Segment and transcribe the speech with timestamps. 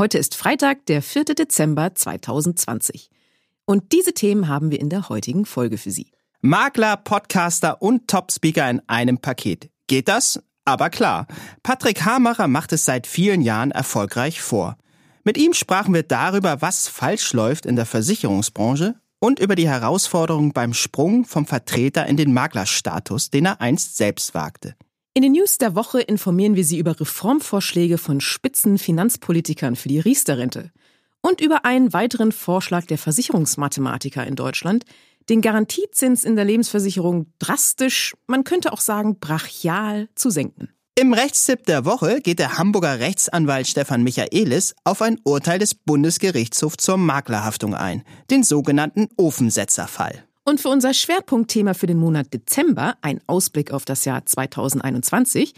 [0.00, 1.24] Heute ist Freitag, der 4.
[1.24, 3.10] Dezember 2020.
[3.64, 6.12] Und diese Themen haben wir in der heutigen Folge für Sie.
[6.40, 9.70] Makler, Podcaster und Top-Speaker in einem Paket.
[9.88, 10.40] Geht das?
[10.64, 11.26] Aber klar.
[11.64, 14.76] Patrick Hamacher macht es seit vielen Jahren erfolgreich vor.
[15.24, 20.52] Mit ihm sprachen wir darüber, was falsch läuft in der Versicherungsbranche und über die Herausforderungen
[20.52, 24.76] beim Sprung vom Vertreter in den Maklerstatus, den er einst selbst wagte.
[25.18, 30.70] In den News der Woche informieren wir Sie über Reformvorschläge von Spitzenfinanzpolitikern für die Riester-Rente
[31.22, 34.84] und über einen weiteren Vorschlag der Versicherungsmathematiker in Deutschland,
[35.28, 40.68] den Garantiezins in der Lebensversicherung drastisch, man könnte auch sagen brachial, zu senken.
[40.94, 46.76] Im Rechtstipp der Woche geht der Hamburger Rechtsanwalt Stefan Michaelis auf ein Urteil des Bundesgerichtshofs
[46.76, 50.27] zur Maklerhaftung ein, den sogenannten Ofensetzerfall.
[50.48, 55.52] Und für unser Schwerpunktthema für den Monat Dezember, ein Ausblick auf das Jahr 2021,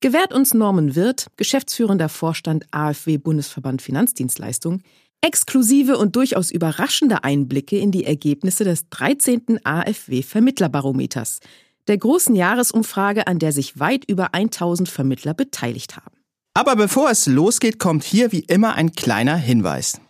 [0.00, 4.80] gewährt uns Norman Wirth, geschäftsführender Vorstand AfW Bundesverband Finanzdienstleistung,
[5.20, 9.60] exklusive und durchaus überraschende Einblicke in die Ergebnisse des 13.
[9.62, 11.40] AfW Vermittlerbarometers,
[11.86, 16.16] der großen Jahresumfrage, an der sich weit über 1000 Vermittler beteiligt haben.
[16.54, 20.00] Aber bevor es losgeht, kommt hier wie immer ein kleiner Hinweis.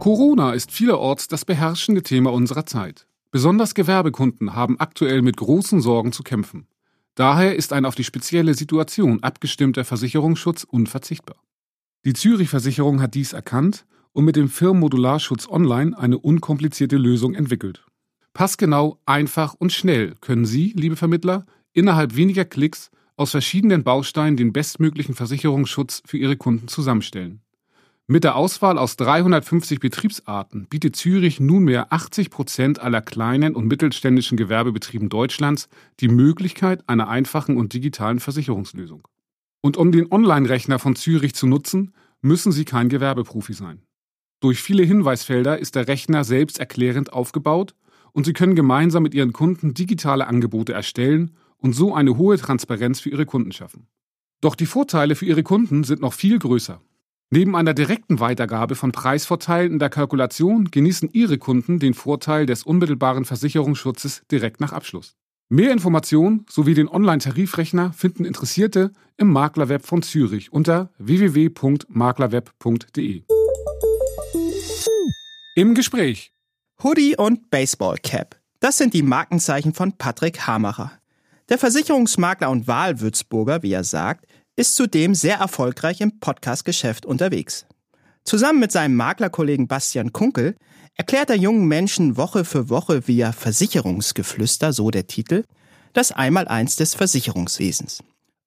[0.00, 3.06] Corona ist vielerorts das beherrschende Thema unserer Zeit.
[3.32, 6.66] Besonders Gewerbekunden haben aktuell mit großen Sorgen zu kämpfen.
[7.14, 11.36] Daher ist ein auf die spezielle Situation abgestimmter Versicherungsschutz unverzichtbar.
[12.06, 17.84] Die Zürich-Versicherung hat dies erkannt und mit dem Firmenmodularschutz Online eine unkomplizierte Lösung entwickelt.
[18.32, 24.54] Passgenau, einfach und schnell können Sie, liebe Vermittler, innerhalb weniger Klicks aus verschiedenen Bausteinen den
[24.54, 27.42] bestmöglichen Versicherungsschutz für Ihre Kunden zusammenstellen.
[28.12, 34.36] Mit der Auswahl aus 350 Betriebsarten bietet Zürich nunmehr 80 Prozent aller kleinen und mittelständischen
[34.36, 35.68] Gewerbebetrieben Deutschlands
[36.00, 39.06] die Möglichkeit einer einfachen und digitalen Versicherungslösung.
[39.60, 43.82] Und um den Online-Rechner von Zürich zu nutzen, müssen Sie kein Gewerbeprofi sein.
[44.40, 47.76] Durch viele Hinweisfelder ist der Rechner selbsterklärend aufgebaut
[48.10, 52.98] und Sie können gemeinsam mit Ihren Kunden digitale Angebote erstellen und so eine hohe Transparenz
[52.98, 53.86] für Ihre Kunden schaffen.
[54.40, 56.80] Doch die Vorteile für Ihre Kunden sind noch viel größer.
[57.32, 62.64] Neben einer direkten Weitergabe von Preisvorteilen in der Kalkulation genießen Ihre Kunden den Vorteil des
[62.64, 65.14] unmittelbaren Versicherungsschutzes direkt nach Abschluss.
[65.48, 73.22] Mehr Informationen sowie den Online-Tarifrechner finden Interessierte im Maklerweb von Zürich unter www.maklerweb.de.
[75.54, 76.32] Im Gespräch.
[76.82, 78.40] Hoodie und Baseballcap.
[78.58, 80.90] Das sind die Markenzeichen von Patrick Hamacher.
[81.48, 84.26] Der Versicherungsmakler und Wahlwürzburger, wie er sagt,
[84.60, 87.64] ist zudem sehr erfolgreich im Podcast-Geschäft unterwegs.
[88.24, 90.54] Zusammen mit seinem Maklerkollegen Bastian Kunkel
[90.96, 95.44] erklärt er jungen Menschen Woche für Woche via Versicherungsgeflüster, so der Titel,
[95.94, 98.02] das Einmaleins des Versicherungswesens.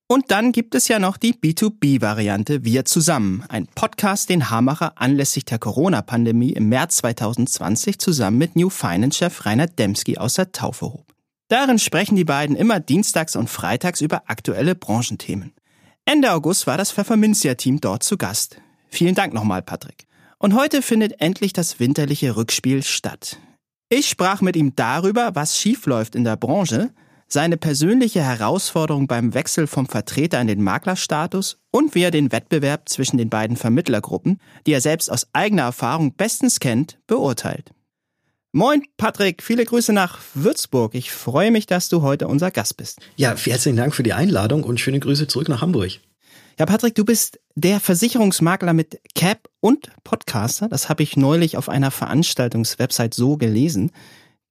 [0.08, 5.46] Und dann gibt es ja noch die B2B-Variante Wir zusammen, ein Podcast, den Hamacher anlässlich
[5.46, 11.08] der Corona-Pandemie im März 2020 zusammen mit New Finance-Chef Rainer Demski aus der Taufe hob.
[11.48, 15.54] Darin sprechen die beiden immer dienstags und freitags über aktuelle Branchenthemen.
[16.06, 18.58] Ende August war das Pfefferminzia-Team dort zu Gast.
[18.90, 20.06] Vielen Dank nochmal, Patrick.
[20.38, 23.40] Und heute findet endlich das winterliche Rückspiel statt.
[23.88, 26.92] Ich sprach mit ihm darüber, was schiefläuft in der Branche,
[27.30, 32.90] seine persönliche Herausforderung beim Wechsel vom Vertreter in den Maklerstatus und wie er den Wettbewerb
[32.90, 37.72] zwischen den beiden Vermittlergruppen, die er selbst aus eigener Erfahrung bestens kennt, beurteilt.
[38.56, 40.94] Moin, Patrick, viele Grüße nach Würzburg.
[40.94, 43.00] Ich freue mich, dass du heute unser Gast bist.
[43.16, 45.94] Ja, herzlichen Dank für die Einladung und schöne Grüße zurück nach Hamburg.
[46.60, 50.70] Ja, Patrick, du bist der Versicherungsmakler mit Cap und Podcaster.
[50.70, 53.90] Das habe ich neulich auf einer Veranstaltungswebsite so gelesen,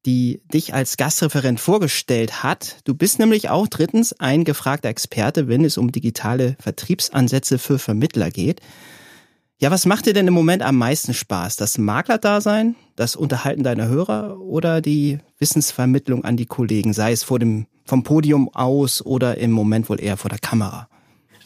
[0.05, 2.78] die dich als Gastreferent vorgestellt hat.
[2.82, 8.32] Du bist nämlich auch drittens ein gefragter Experte, wenn es um digitale Vertriebsansätze für Vermittler
[8.32, 8.62] geht.
[9.62, 11.55] Ja, was macht dir denn im Moment am meisten Spaß?
[11.55, 17.38] Das Maklerdasein, das Unterhalten deiner Hörer oder die Wissensvermittlung an die Kollegen, sei es vor
[17.38, 20.88] dem, vom Podium aus oder im Moment wohl eher vor der Kamera?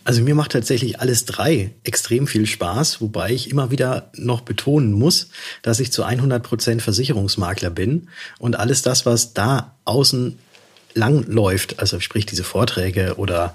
[0.05, 4.93] Also mir macht tatsächlich alles drei extrem viel Spaß, wobei ich immer wieder noch betonen
[4.93, 5.29] muss,
[5.61, 8.09] dass ich zu 100 Prozent Versicherungsmakler bin
[8.39, 10.39] und alles das, was da außen
[10.95, 13.55] lang läuft, also sprich diese Vorträge oder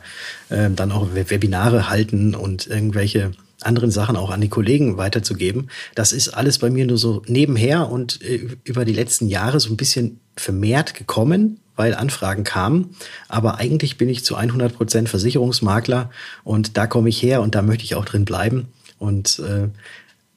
[0.49, 3.31] äh, dann auch Webinare halten und irgendwelche
[3.61, 5.69] anderen Sachen auch an die Kollegen weiterzugeben.
[5.95, 9.71] Das ist alles bei mir nur so nebenher und äh, über die letzten Jahre so
[9.71, 12.95] ein bisschen vermehrt gekommen, weil Anfragen kamen.
[13.27, 16.09] Aber eigentlich bin ich zu 100 Prozent Versicherungsmakler
[16.43, 18.67] und da komme ich her und da möchte ich auch drin bleiben.
[18.97, 19.69] Und äh,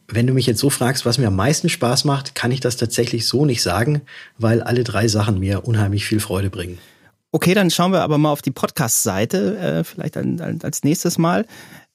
[0.09, 2.77] wenn du mich jetzt so fragst, was mir am meisten Spaß macht, kann ich das
[2.77, 4.03] tatsächlich so nicht sagen,
[4.39, 6.79] weil alle drei Sachen mir unheimlich viel Freude bringen.
[7.35, 11.47] Okay, dann schauen wir aber mal auf die Podcast-Seite, äh, vielleicht als nächstes Mal,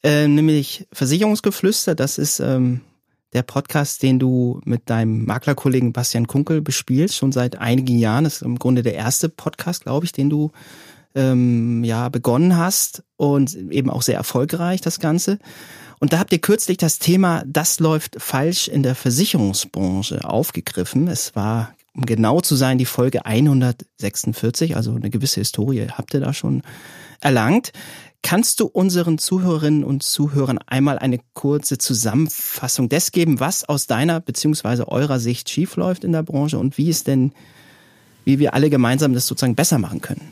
[0.04, 1.96] äh, nämlich Versicherungsgeflüster.
[1.96, 2.82] Das ist ähm,
[3.32, 8.26] der Podcast, den du mit deinem Maklerkollegen Bastian Kunkel bespielst, schon seit einigen Jahren.
[8.26, 10.52] Das ist im Grunde der erste Podcast, glaube ich, den du
[11.16, 15.40] ähm, ja begonnen hast und eben auch sehr erfolgreich das Ganze.
[16.02, 21.08] Und da habt ihr kürzlich das Thema, das läuft falsch in der Versicherungsbranche aufgegriffen.
[21.08, 26.22] Es war, um genau zu sein, die Folge 146, also eine gewisse Historie habt ihr
[26.22, 26.64] da schon
[27.20, 27.74] erlangt.
[28.24, 34.22] Kannst du unseren Zuhörerinnen und Zuhörern einmal eine kurze Zusammenfassung des geben, was aus deiner
[34.22, 37.34] beziehungsweise eurer Sicht schiefläuft in der Branche und wie es denn,
[38.24, 40.32] wie wir alle gemeinsam das sozusagen besser machen können?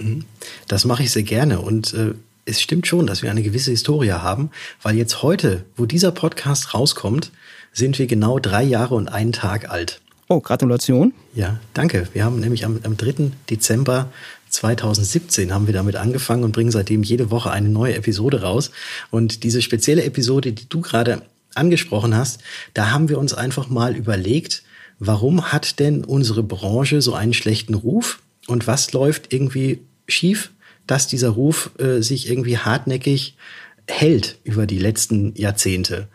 [0.00, 0.24] Mhm.
[0.68, 2.14] Das mache ich sehr gerne und äh,
[2.44, 4.50] es stimmt schon, dass wir eine gewisse Historie haben,
[4.82, 7.32] weil jetzt heute, wo dieser Podcast rauskommt,
[7.72, 10.00] sind wir genau drei Jahre und einen Tag alt.
[10.32, 11.12] Oh, Gratulation.
[11.34, 12.08] Ja, danke.
[12.14, 13.32] Wir haben nämlich am, am 3.
[13.50, 14.10] Dezember
[14.48, 18.70] 2017 haben wir damit angefangen und bringen seitdem jede Woche eine neue Episode raus.
[19.10, 21.20] Und diese spezielle Episode, die du gerade
[21.54, 22.40] angesprochen hast,
[22.72, 24.62] da haben wir uns einfach mal überlegt,
[24.98, 30.50] warum hat denn unsere Branche so einen schlechten Ruf und was läuft irgendwie schief?
[30.88, 33.36] dass dieser Ruf äh, sich irgendwie hartnäckig
[33.86, 36.08] hält über die letzten Jahrzehnte.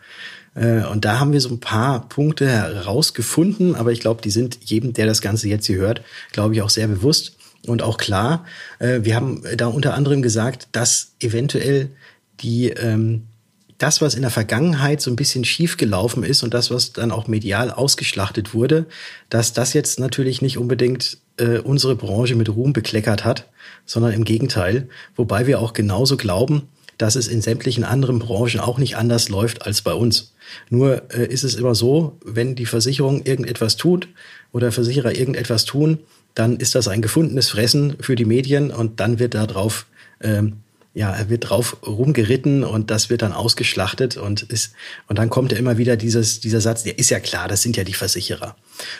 [0.58, 4.58] Äh, und da haben wir so ein paar Punkte herausgefunden, aber ich glaube, die sind
[4.64, 6.02] jedem, der das Ganze jetzt hier hört,
[6.32, 8.44] glaube ich, auch sehr bewusst und auch klar.
[8.78, 11.90] Äh, wir haben da unter anderem gesagt, dass eventuell
[12.40, 13.24] die ähm,
[13.78, 17.12] das, was in der Vergangenheit so ein bisschen schief gelaufen ist und das, was dann
[17.12, 18.86] auch medial ausgeschlachtet wurde,
[19.30, 23.46] dass das jetzt natürlich nicht unbedingt äh, unsere Branche mit Ruhm bekleckert hat,
[23.86, 24.88] sondern im Gegenteil.
[25.14, 26.62] Wobei wir auch genauso glauben,
[26.98, 30.32] dass es in sämtlichen anderen Branchen auch nicht anders läuft als bei uns.
[30.70, 34.08] Nur äh, ist es immer so, wenn die Versicherung irgendetwas tut
[34.52, 35.98] oder Versicherer irgendetwas tun,
[36.34, 39.86] dann ist das ein gefundenes Fressen für die Medien und dann wird darauf
[40.20, 40.58] ähm,
[40.98, 44.72] ja, wird drauf rumgeritten und das wird dann ausgeschlachtet und ist,
[45.06, 47.76] und dann kommt ja immer wieder dieses, dieser Satz, der ist ja klar, das sind
[47.76, 48.56] ja die Versicherer.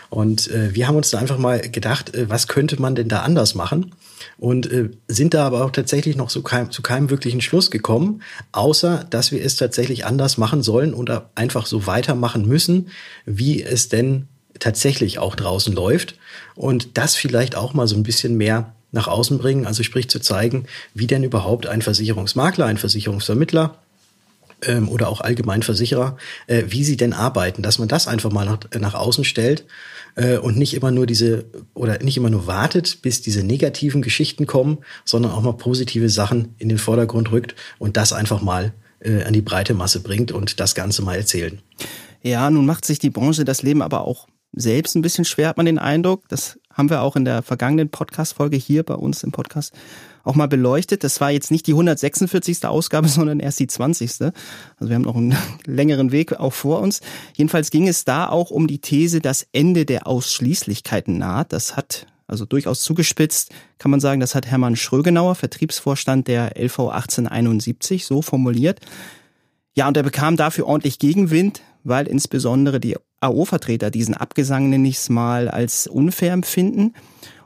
[0.09, 3.23] Und äh, wir haben uns da einfach mal gedacht, äh, was könnte man denn da
[3.23, 3.97] anders machen?
[4.39, 8.23] Und äh, sind da aber auch tatsächlich noch zu keinem, zu keinem wirklichen Schluss gekommen,
[8.53, 12.89] außer dass wir es tatsächlich anders machen sollen oder einfach so weitermachen müssen,
[13.27, 14.29] wie es denn
[14.61, 16.17] tatsächlich auch draußen läuft.
[16.55, 20.21] Und das vielleicht auch mal so ein bisschen mehr nach außen bringen, also sprich zu
[20.21, 23.77] zeigen, wie denn überhaupt ein Versicherungsmakler, ein Versicherungsvermittler
[24.63, 26.17] ähm, oder auch allgemein Versicherer,
[26.47, 29.65] äh, wie sie denn arbeiten, dass man das einfach mal nach, nach außen stellt
[30.17, 34.47] äh, und nicht immer nur diese oder nicht immer nur wartet, bis diese negativen Geschichten
[34.47, 39.23] kommen, sondern auch mal positive Sachen in den Vordergrund rückt und das einfach mal äh,
[39.23, 41.61] an die breite Masse bringt und das Ganze mal erzählen.
[42.23, 45.57] Ja, nun macht sich die Branche das Leben aber auch selbst ein bisschen schwer, hat
[45.57, 46.29] man den Eindruck.
[46.29, 49.75] Das haben wir auch in der vergangenen Podcast-Folge hier bei uns im Podcast
[50.29, 51.03] auch mal beleuchtet.
[51.05, 52.65] Das war jetzt nicht die 146.
[52.67, 54.11] Ausgabe, sondern erst die 20.
[54.21, 54.33] Also
[54.81, 57.01] wir haben noch einen längeren Weg auch vor uns.
[57.35, 61.53] Jedenfalls ging es da auch um die These, dass Ende der Ausschließlichkeiten naht.
[61.53, 66.79] Das hat also durchaus zugespitzt, kann man sagen, das hat Hermann Schrögenauer, Vertriebsvorstand der LV
[66.91, 68.81] 1871, so formuliert.
[69.75, 74.97] Ja, und er bekam dafür ordentlich Gegenwind, weil insbesondere die AO-Vertreter diesen Abgesang, nenne ich
[74.97, 76.93] es mal, als unfair empfinden.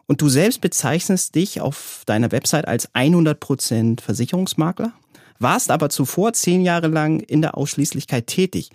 [0.06, 4.92] Und du selbst bezeichnest dich auf deiner Website als 100% Versicherungsmakler,
[5.38, 8.70] warst aber zuvor zehn Jahre lang in der Ausschließlichkeit tätig.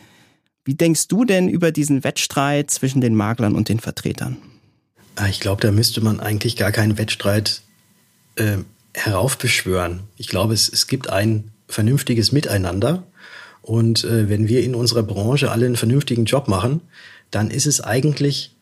[0.65, 4.37] Wie denkst du denn über diesen Wettstreit zwischen den Maklern und den Vertretern?
[5.15, 7.61] Ah, ich glaube, da müsste man eigentlich gar keinen Wettstreit
[8.35, 8.57] äh,
[8.93, 10.01] heraufbeschwören.
[10.17, 13.03] Ich glaube, es, es gibt ein vernünftiges Miteinander
[13.61, 16.81] und äh, wenn wir in unserer Branche alle einen vernünftigen Job machen,
[17.31, 18.56] dann ist es eigentlich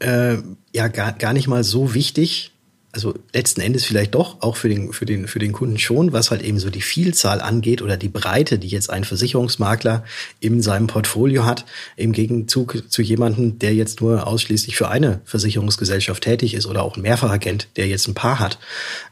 [0.00, 0.36] äh,
[0.72, 2.52] ja gar, gar nicht mal so wichtig,
[2.96, 6.30] also letzten Endes vielleicht doch, auch für den, für, den, für den Kunden schon, was
[6.30, 10.02] halt eben so die Vielzahl angeht oder die Breite, die jetzt ein Versicherungsmakler
[10.40, 16.22] in seinem Portfolio hat, im Gegenzug zu jemandem, der jetzt nur ausschließlich für eine Versicherungsgesellschaft
[16.22, 18.58] tätig ist oder auch ein Mehrfachagent, der jetzt ein paar hat.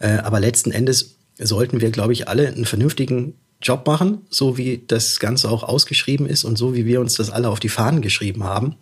[0.00, 4.82] Äh, aber letzten Endes sollten wir, glaube ich, alle einen vernünftigen Job machen, so wie
[4.86, 8.00] das Ganze auch ausgeschrieben ist und so wie wir uns das alle auf die Fahnen
[8.00, 8.76] geschrieben haben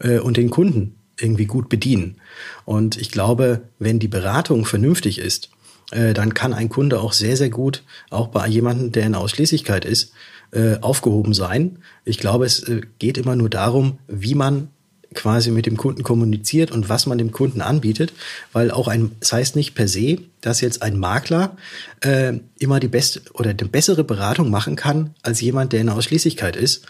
[0.00, 2.16] äh, und den Kunden irgendwie gut bedienen.
[2.64, 5.50] Und ich glaube, wenn die Beratung vernünftig ist
[5.90, 9.84] äh, dann kann ein Kunde auch sehr, sehr gut, auch bei jemandem, der in Ausschließlichkeit
[9.84, 10.12] ist,
[10.50, 11.78] äh, aufgehoben sein.
[12.04, 14.68] Ich glaube, es äh, geht immer nur darum, wie man
[15.14, 18.12] quasi mit dem Kunden kommuniziert und was man dem Kunden anbietet,
[18.52, 21.56] weil auch ein, das heißt nicht per se, dass jetzt ein Makler
[22.02, 26.56] äh, immer die beste oder die bessere Beratung machen kann als jemand, der in Ausschließlichkeit
[26.56, 26.84] ist.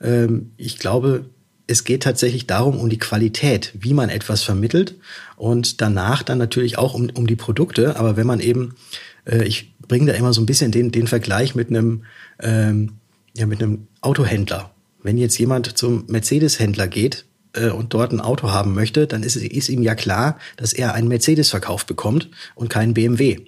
[0.00, 1.24] Ähm, ich glaube,
[1.66, 4.96] es geht tatsächlich darum, um die Qualität, wie man etwas vermittelt
[5.36, 7.96] und danach dann natürlich auch um, um die Produkte.
[7.96, 8.74] Aber wenn man eben,
[9.24, 12.04] äh, ich bringe da immer so ein bisschen den, den Vergleich mit einem,
[12.40, 12.92] ähm,
[13.36, 14.70] ja, mit einem Autohändler.
[15.02, 19.36] Wenn jetzt jemand zum Mercedes-Händler geht, äh, und dort ein Auto haben möchte, dann ist,
[19.36, 23.38] ist ihm ja klar, dass er einen Mercedes verkauft bekommt und keinen BMW.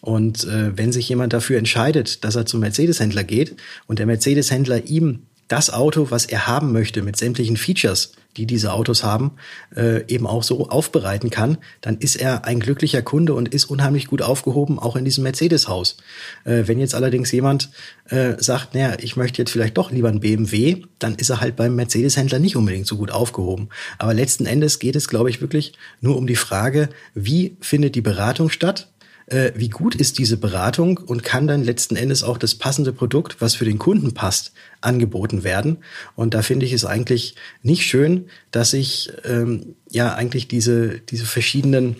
[0.00, 4.86] Und äh, wenn sich jemand dafür entscheidet, dass er zum Mercedes-Händler geht und der Mercedes-Händler
[4.86, 9.32] ihm das Auto, was er haben möchte, mit sämtlichen Features, die diese Autos haben,
[9.74, 14.06] äh, eben auch so aufbereiten kann, dann ist er ein glücklicher Kunde und ist unheimlich
[14.06, 15.96] gut aufgehoben, auch in diesem Mercedes-Haus.
[16.44, 17.70] Äh, wenn jetzt allerdings jemand
[18.10, 21.56] äh, sagt, naja, ich möchte jetzt vielleicht doch lieber ein BMW, dann ist er halt
[21.56, 23.70] beim Mercedes-Händler nicht unbedingt so gut aufgehoben.
[23.98, 28.02] Aber letzten Endes geht es, glaube ich, wirklich nur um die Frage, wie findet die
[28.02, 28.86] Beratung statt?
[29.30, 33.40] Äh, wie gut ist diese Beratung und kann dann letzten Endes auch das passende Produkt,
[33.40, 35.78] was für den Kunden passt, angeboten werden.
[36.16, 41.24] Und da finde ich es eigentlich nicht schön, dass ich ähm, ja eigentlich diese, diese
[41.24, 41.96] verschiedenen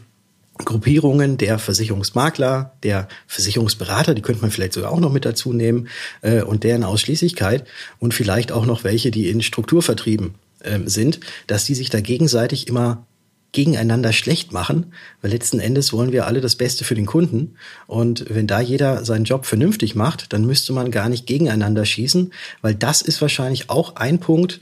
[0.64, 5.88] Gruppierungen der Versicherungsmakler, der Versicherungsberater, die könnte man vielleicht sogar auch noch mit dazu nehmen,
[6.22, 7.64] äh, und deren Ausschließlichkeit
[7.99, 12.68] und vielleicht auch noch welche, die in Strukturvertrieben äh, sind, dass die sich da gegenseitig
[12.68, 13.06] immer
[13.52, 14.92] gegeneinander schlecht machen,
[15.23, 17.57] weil letzten Endes wollen wir alle das Beste für den Kunden.
[17.87, 22.33] Und wenn da jeder seinen Job vernünftig macht, dann müsste man gar nicht gegeneinander schießen,
[22.62, 24.61] weil das ist wahrscheinlich auch ein Punkt,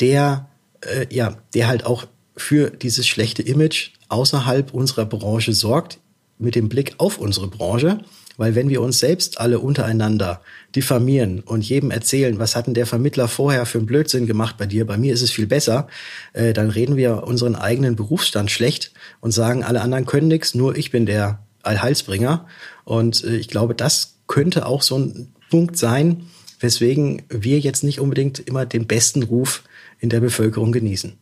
[0.00, 0.48] der,
[0.80, 2.06] äh, ja, der halt auch
[2.36, 5.98] für dieses schlechte Image außerhalb unserer Branche sorgt,
[6.38, 8.00] mit dem Blick auf unsere Branche.
[8.36, 10.40] Weil wenn wir uns selbst alle untereinander
[10.74, 14.66] diffamieren und jedem erzählen, was hat denn der Vermittler vorher für einen Blödsinn gemacht bei
[14.66, 15.88] dir, bei mir ist es viel besser,
[16.34, 20.76] äh, dann reden wir unseren eigenen Berufsstand schlecht und sagen, alle anderen können nichts, nur
[20.76, 22.46] ich bin der Allheilsbringer.
[22.84, 26.24] Und äh, ich glaube, das könnte auch so ein Punkt sein,
[26.60, 29.62] weswegen wir jetzt nicht unbedingt immer den besten Ruf
[29.98, 31.18] in der Bevölkerung genießen.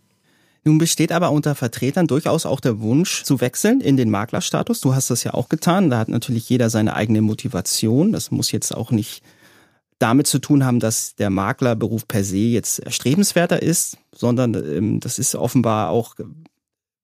[0.65, 4.81] Nun besteht aber unter Vertretern durchaus auch der Wunsch zu wechseln in den Maklerstatus.
[4.81, 5.91] Du hast das ja auch getan.
[5.91, 8.13] Da hat natürlich jeder seine eigene Motivation.
[8.13, 9.23] Das muss jetzt auch nicht
[9.99, 15.19] damit zu tun haben, dass der Maklerberuf per se jetzt erstrebenswerter ist, sondern ähm, das
[15.19, 16.15] ist offenbar auch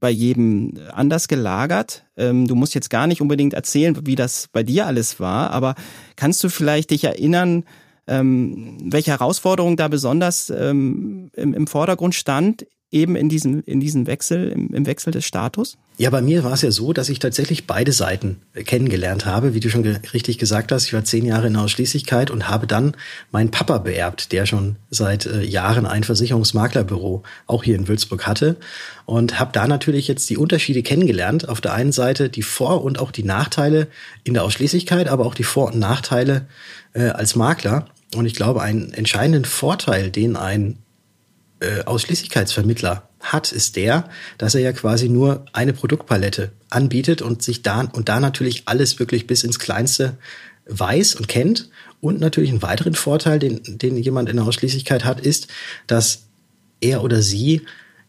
[0.00, 2.04] bei jedem anders gelagert.
[2.16, 5.74] Ähm, du musst jetzt gar nicht unbedingt erzählen, wie das bei dir alles war, aber
[6.16, 7.64] kannst du vielleicht dich erinnern,
[8.10, 14.06] ähm, welche Herausforderung da besonders ähm, im, im Vordergrund stand eben in diesem, in diesem
[14.06, 15.78] Wechsel, im, im Wechsel des Status?
[15.96, 19.54] Ja, bei mir war es ja so, dass ich tatsächlich beide Seiten kennengelernt habe.
[19.54, 22.66] Wie du schon ge richtig gesagt hast, ich war zehn Jahre in Ausschließlichkeit und habe
[22.66, 22.96] dann
[23.30, 28.56] meinen Papa beerbt, der schon seit äh, Jahren ein Versicherungsmaklerbüro auch hier in Würzburg hatte.
[29.04, 31.48] Und habe da natürlich jetzt die Unterschiede kennengelernt.
[31.48, 33.88] Auf der einen Seite die Vor- und auch die Nachteile
[34.24, 36.46] in der Ausschließlichkeit, aber auch die Vor- und Nachteile
[36.94, 37.86] äh, als Makler.
[38.14, 40.78] Und ich glaube, einen entscheidenden Vorteil, den ein
[41.60, 47.62] äh, Ausschließlichkeitsvermittler hat, ist der, dass er ja quasi nur eine Produktpalette anbietet und sich
[47.62, 50.16] da und da natürlich alles wirklich bis ins Kleinste
[50.66, 51.68] weiß und kennt.
[52.00, 55.48] Und natürlich einen weiteren Vorteil, den, den jemand in der Ausschließlichkeit hat, ist,
[55.86, 56.22] dass
[56.80, 57.62] er oder sie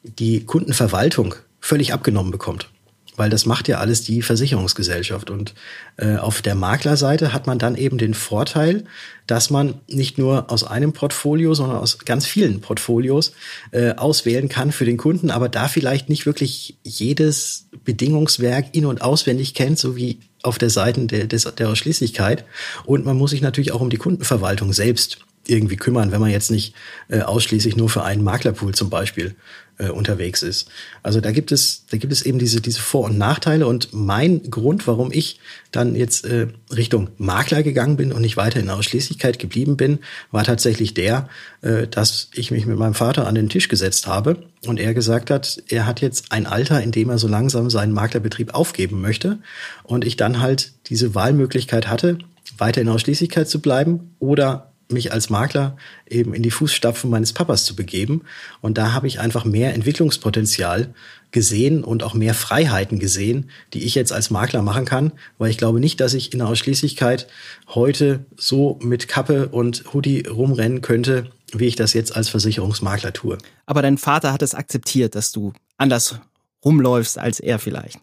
[0.03, 2.70] die Kundenverwaltung völlig abgenommen bekommt
[3.17, 5.29] weil das macht ja alles die Versicherungsgesellschaft.
[5.29, 5.53] Und
[5.97, 8.85] äh, auf der Maklerseite hat man dann eben den Vorteil,
[9.27, 13.33] dass man nicht nur aus einem Portfolio, sondern aus ganz vielen Portfolios
[13.71, 19.01] äh, auswählen kann für den Kunden, aber da vielleicht nicht wirklich jedes Bedingungswerk in- und
[19.01, 22.45] auswendig kennt, so wie auf der Seite der, des, der Ausschließlichkeit.
[22.85, 26.51] Und man muss sich natürlich auch um die Kundenverwaltung selbst irgendwie kümmern, wenn man jetzt
[26.51, 26.75] nicht
[27.09, 29.35] äh, ausschließlich nur für einen Maklerpool zum Beispiel
[29.81, 30.69] äh, unterwegs ist.
[31.03, 33.65] Also da gibt es, da gibt es eben diese, diese Vor- und Nachteile.
[33.65, 35.39] Und mein Grund, warum ich
[35.71, 39.99] dann jetzt äh, Richtung Makler gegangen bin und nicht weiter in Ausschließlichkeit geblieben bin,
[40.31, 41.27] war tatsächlich der,
[41.61, 45.31] äh, dass ich mich mit meinem Vater an den Tisch gesetzt habe und er gesagt
[45.31, 49.39] hat, er hat jetzt ein Alter, in dem er so langsam seinen Maklerbetrieb aufgeben möchte.
[49.83, 52.19] Und ich dann halt diese Wahlmöglichkeit hatte,
[52.57, 55.77] weiter in Ausschließlichkeit zu bleiben oder mich als Makler
[56.09, 58.21] eben in die Fußstapfen meines Papas zu begeben.
[58.61, 60.93] Und da habe ich einfach mehr Entwicklungspotenzial
[61.31, 65.57] gesehen und auch mehr Freiheiten gesehen, die ich jetzt als Makler machen kann, weil ich
[65.57, 67.27] glaube nicht, dass ich in der Ausschließlichkeit
[67.69, 73.37] heute so mit Kappe und Hoodie rumrennen könnte, wie ich das jetzt als Versicherungsmakler tue.
[73.65, 76.19] Aber dein Vater hat es akzeptiert, dass du anders
[76.63, 77.99] rumläufst als er vielleicht.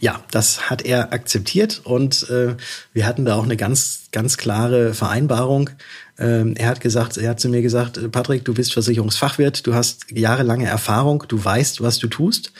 [0.00, 2.56] Ja, das hat er akzeptiert und äh,
[2.92, 5.70] wir hatten da auch eine ganz, ganz klare Vereinbarung.
[6.18, 9.74] Ähm, er hat gesagt, er hat zu mir gesagt, äh, Patrick, du bist Versicherungsfachwirt, du
[9.74, 12.52] hast jahrelange Erfahrung, du weißt, was du tust.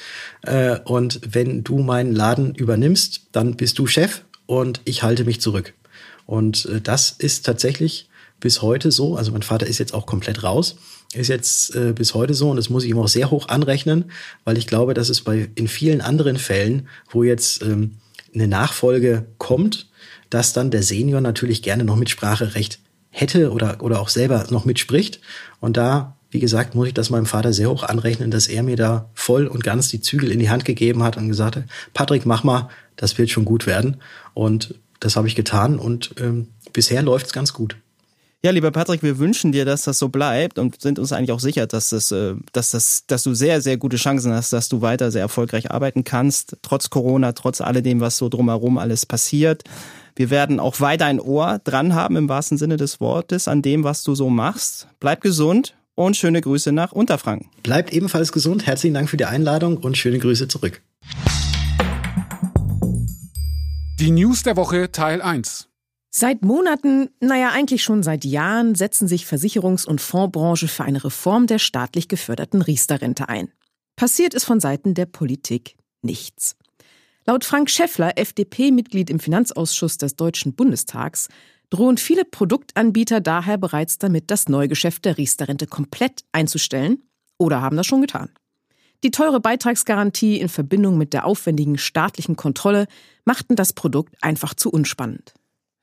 [0.43, 5.41] Äh, und wenn du meinen Laden übernimmst, dann bist du Chef und ich halte mich
[5.41, 5.75] zurück.
[6.27, 8.09] Und äh, das ist tatsächlich
[8.43, 9.17] bis heute so.
[9.17, 10.77] Also mein Vater ist jetzt auch komplett raus
[11.15, 14.07] ist jetzt äh, bis heute so und das muss ich ihm auch sehr hoch anrechnen,
[14.45, 17.99] weil ich glaube, dass es bei in vielen anderen Fällen, wo jetzt ähm,
[18.35, 19.89] eine Nachfolge kommt,
[20.31, 22.79] dass dann der Senior natürlich gerne noch Mitspracherecht
[23.11, 25.21] hätte oder, oder auch selber noch mitspricht.
[25.61, 28.77] Und da, wie gesagt, muss ich das meinem Vater sehr hoch anrechnen, dass er mir
[28.77, 32.25] da voll und ganz die Zügel in die Hand gegeben hat und gesagt hat, Patrick,
[32.25, 33.99] mach mal, das wird schon gut werden.
[34.33, 37.77] Und das habe ich getan und ähm, bisher läuft es ganz gut.
[38.45, 41.39] Ja, lieber Patrick, wir wünschen dir, dass das so bleibt und sind uns eigentlich auch
[41.39, 44.83] sicher, dass das, äh, dass das, dass du sehr, sehr gute Chancen hast, dass du
[44.83, 49.63] weiter sehr erfolgreich arbeiten kannst, trotz Corona, trotz alledem, was so drumherum alles passiert.
[50.17, 53.85] Wir werden auch weiter ein Ohr dran haben im wahrsten Sinne des Wortes an dem,
[53.85, 54.89] was du so machst.
[54.99, 57.49] Bleib gesund und schöne Grüße nach Unterfranken.
[57.63, 58.67] Bleibt ebenfalls gesund.
[58.67, 60.83] Herzlichen Dank für die Einladung und schöne Grüße zurück.
[64.01, 65.69] Die News der Woche Teil 1.
[66.15, 71.47] Seit Monaten, naja eigentlich schon seit Jahren, setzen sich Versicherungs- und Fondsbranche für eine Reform
[71.47, 73.51] der staatlich geförderten Riester-Rente ein.
[73.97, 76.55] Passiert ist von Seiten der Politik nichts.
[77.25, 81.29] Laut Frank Schäffler, FDP-Mitglied im Finanzausschuss des Deutschen Bundestags,
[81.71, 87.05] drohen viele Produktanbieter daher bereits damit, das Neugeschäft der Riester-Rente komplett einzustellen
[87.39, 88.29] oder haben das schon getan.
[89.03, 92.87] Die teure Beitragsgarantie in Verbindung mit der aufwendigen staatlichen Kontrolle
[93.25, 95.33] machten das Produkt einfach zu unspannend.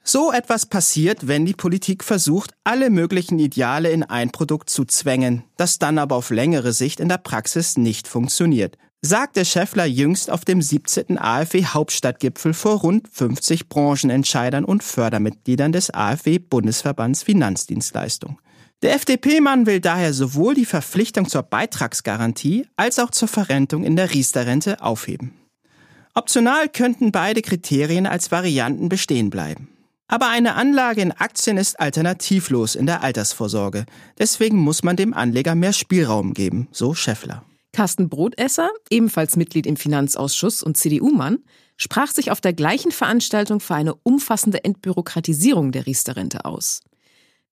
[0.04, 5.44] So etwas passiert, wenn die Politik versucht, alle möglichen Ideale in ein Produkt zu zwängen,
[5.58, 10.46] das dann aber auf längere Sicht in der Praxis nicht funktioniert, sagte Schäffler jüngst auf
[10.46, 11.18] dem 17.
[11.18, 18.40] AfW Hauptstadtgipfel vor rund 50 Branchenentscheidern und Fördermitgliedern des AfW Bundesverbands Finanzdienstleistung.
[18.82, 24.14] Der FDP-Mann will daher sowohl die Verpflichtung zur Beitragsgarantie als auch zur Verrentung in der
[24.14, 25.34] Riester-Rente aufheben.
[26.14, 29.70] Optional könnten beide Kriterien als Varianten bestehen bleiben.
[30.12, 33.86] Aber eine Anlage in Aktien ist alternativlos in der Altersvorsorge.
[34.18, 37.46] Deswegen muss man dem Anleger mehr Spielraum geben, so Scheffler.
[37.74, 41.38] Carsten Brotesser, ebenfalls Mitglied im Finanzausschuss und CDU-Mann,
[41.78, 46.82] sprach sich auf der gleichen Veranstaltung für eine umfassende Entbürokratisierung der Riester-Rente aus.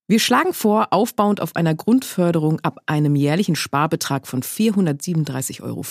[0.07, 5.83] Wir schlagen vor, aufbauend auf einer Grundförderung ab einem jährlichen Sparbetrag von 437,50 Euro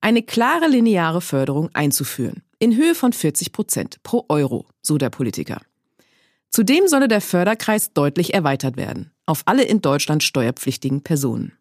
[0.00, 5.60] eine klare lineare Förderung einzuführen in Höhe von 40 Prozent pro Euro, so der Politiker.
[6.50, 11.52] Zudem solle der Förderkreis deutlich erweitert werden, auf alle in Deutschland steuerpflichtigen Personen.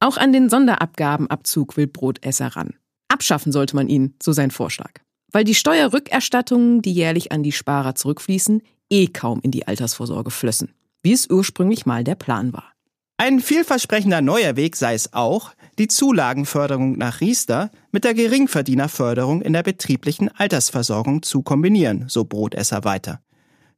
[0.00, 2.74] Auch an den Sonderabgabenabzug will Brotesser ran.
[3.08, 4.92] Abschaffen sollte man ihn, so sein Vorschlag.
[5.30, 10.72] Weil die Steuerrückerstattungen, die jährlich an die Sparer zurückfließen, eh kaum in die Altersvorsorge flössen,
[11.02, 12.72] wie es ursprünglich mal der Plan war.
[13.16, 19.52] Ein vielversprechender neuer Weg sei es auch, die Zulagenförderung nach Riester mit der Geringverdienerförderung in
[19.52, 23.20] der betrieblichen Altersversorgung zu kombinieren, so Brotesser weiter.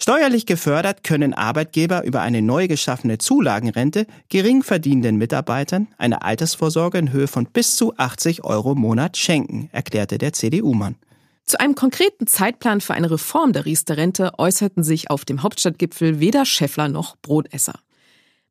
[0.03, 7.13] Steuerlich gefördert können Arbeitgeber über eine neu geschaffene Zulagenrente gering verdienenden Mitarbeitern eine Altersvorsorge in
[7.13, 10.97] Höhe von bis zu 80 Euro im Monat schenken, erklärte der CDU-Mann.
[11.45, 16.47] Zu einem konkreten Zeitplan für eine Reform der Riester-Rente äußerten sich auf dem Hauptstadtgipfel weder
[16.47, 17.75] Schäffler noch Brotesser.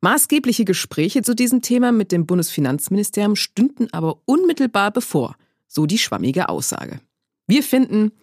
[0.02, 5.36] Maßgebliche Gespräche zu diesem Thema mit dem Bundesfinanzministerium stünden aber unmittelbar bevor,
[5.68, 7.02] so die schwammige Aussage.
[7.48, 8.14] Wir finden,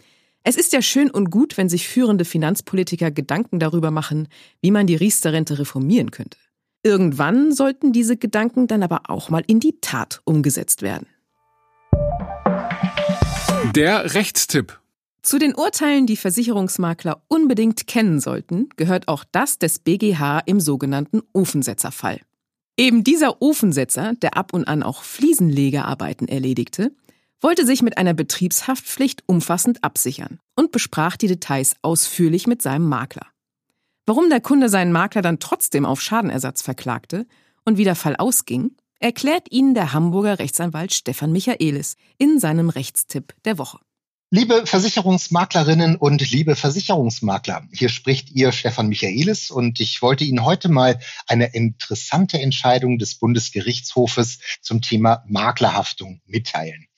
[0.43, 4.29] es ist ja schön und gut, wenn sich führende Finanzpolitiker Gedanken darüber machen,
[4.63, 6.39] wie man die Riester-Rente reformieren könnte.
[6.83, 11.09] Irgendwann sollten diese Gedanken dann aber auch mal in die Tat umgesetzt werden.
[13.75, 14.81] Der Rechtstipp
[15.27, 21.21] zu den Urteilen, die Versicherungsmakler unbedingt kennen sollten, gehört auch das des BGH im sogenannten
[21.33, 22.21] Ofensetzerfall.
[22.77, 26.93] Eben dieser Ofensetzer, der ab und an auch Fliesenlegerarbeiten erledigte,
[27.41, 33.27] wollte sich mit einer Betriebshaftpflicht umfassend absichern und besprach die Details ausführlich mit seinem Makler.
[34.07, 37.27] Warum der Kunde seinen Makler dann trotzdem auf Schadenersatz verklagte
[37.65, 43.35] und wie der Fall ausging, erklärt Ihnen der Hamburger Rechtsanwalt Stefan Michaelis in seinem Rechtstipp
[43.45, 43.79] der Woche.
[44.31, 50.69] Liebe Versicherungsmaklerinnen und liebe Versicherungsmakler, hier spricht Ihr Stefan Michaelis und ich wollte Ihnen heute
[50.69, 56.89] mal eine interessante Entscheidung des Bundesgerichtshofes zum Thema Maklerhaftung mitteilen.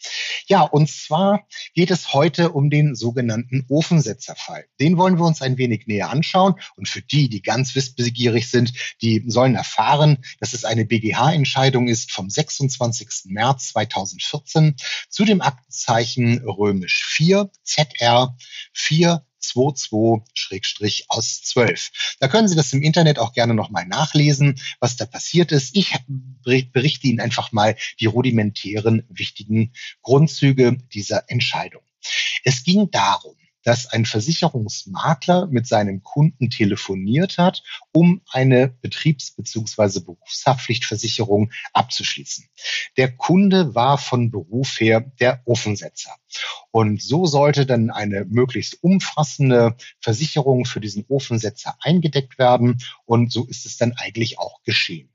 [0.46, 4.66] Ja, und zwar geht es heute um den sogenannten Ofensetzerfall.
[4.80, 6.54] Den wollen wir uns ein wenig näher anschauen.
[6.76, 12.12] Und für die, die ganz wissbegierig sind, die sollen erfahren, dass es eine BGH-Entscheidung ist
[12.12, 13.26] vom 26.
[13.26, 14.76] März 2014
[15.08, 18.36] zu dem Aktenzeichen römisch 4 ZR
[18.72, 22.16] 4 22 aus 12.
[22.20, 25.76] Da können Sie das im Internet auch gerne nochmal nachlesen, was da passiert ist.
[25.76, 25.94] Ich
[26.72, 29.72] berichte Ihnen einfach mal die rudimentären wichtigen
[30.02, 31.82] Grundzüge dieser Entscheidung.
[32.44, 33.36] Es ging darum,
[33.68, 40.00] dass ein Versicherungsmakler mit seinem Kunden telefoniert hat, um eine Betriebs- bzw.
[40.00, 42.48] Berufshaftpflichtversicherung abzuschließen.
[42.96, 46.16] Der Kunde war von Beruf her der Ofensetzer.
[46.70, 52.78] Und so sollte dann eine möglichst umfassende Versicherung für diesen Ofensetzer eingedeckt werden.
[53.04, 55.10] Und so ist es dann eigentlich auch geschehen.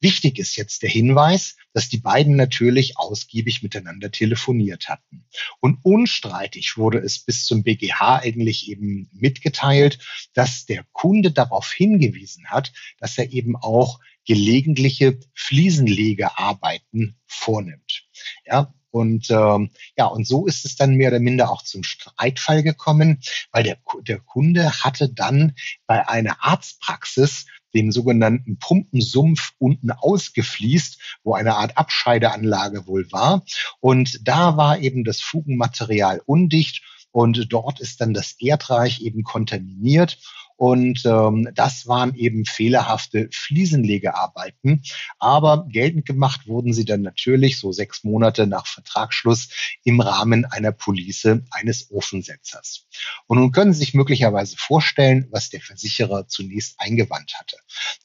[0.00, 5.26] Wichtig ist jetzt der Hinweis, dass die beiden natürlich ausgiebig miteinander telefoniert hatten.
[5.60, 9.98] Und unstreitig wurde es bis zum BGH eigentlich eben mitgeteilt,
[10.34, 18.06] dass der Kunde darauf hingewiesen hat, dass er eben auch gelegentliche Fliesenlegearbeiten vornimmt.
[18.44, 22.62] Ja, und ähm, ja, und so ist es dann mehr oder minder auch zum Streitfall
[22.62, 23.20] gekommen,
[23.52, 25.54] weil der, der Kunde hatte dann
[25.86, 33.44] bei einer Arztpraxis den sogenannten Pumpensumpf unten ausgefließt, wo eine Art Abscheideanlage wohl war.
[33.80, 36.82] Und da war eben das Fugenmaterial undicht
[37.16, 40.18] und dort ist dann das Erdreich eben kontaminiert.
[40.56, 44.82] Und ähm, das waren eben fehlerhafte Fliesenlegearbeiten.
[45.18, 49.48] Aber geltend gemacht wurden sie dann natürlich so sechs Monate nach Vertragsschluss
[49.84, 52.86] im Rahmen einer Police eines Ofensetzers.
[53.26, 57.56] Und nun können Sie sich möglicherweise vorstellen, was der Versicherer zunächst eingewandt hatte.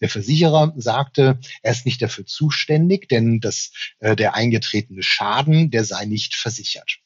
[0.01, 5.85] Der Versicherer sagte, er ist nicht dafür zuständig, denn das, äh, der eingetretene Schaden, der
[5.85, 6.99] sei nicht versichert.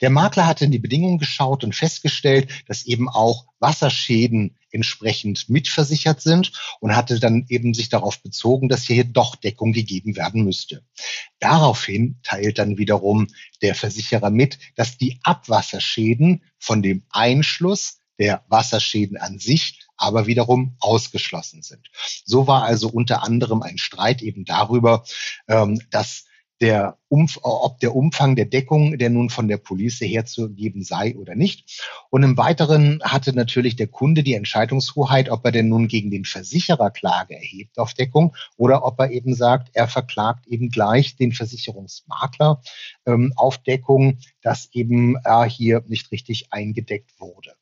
[0.00, 6.20] Der Makler hatte in die Bedingungen geschaut und festgestellt, dass eben auch Wasserschäden entsprechend mitversichert
[6.20, 10.82] sind und hatte dann eben sich darauf bezogen, dass hier doch Deckung gegeben werden müsste.
[11.38, 13.28] Daraufhin teilt dann wiederum
[13.62, 20.76] der Versicherer mit, dass die Abwasserschäden von dem Einschluss der Wasserschäden an sich aber wiederum
[20.80, 21.90] ausgeschlossen sind.
[22.24, 25.04] So war also unter anderem ein Streit eben darüber,
[25.48, 26.24] ähm, dass
[26.64, 31.34] der Umf ob der Umfang der Deckung, der nun von der Police herzugeben sei oder
[31.34, 31.82] nicht.
[32.08, 36.24] Und im Weiteren hatte natürlich der Kunde die Entscheidungshoheit, ob er denn nun gegen den
[36.24, 41.32] Versicherer Klage erhebt auf Deckung oder ob er eben sagt, er verklagt eben gleich den
[41.32, 42.62] Versicherungsmakler
[43.04, 47.52] ähm, auf Deckung, dass eben er hier nicht richtig eingedeckt wurde.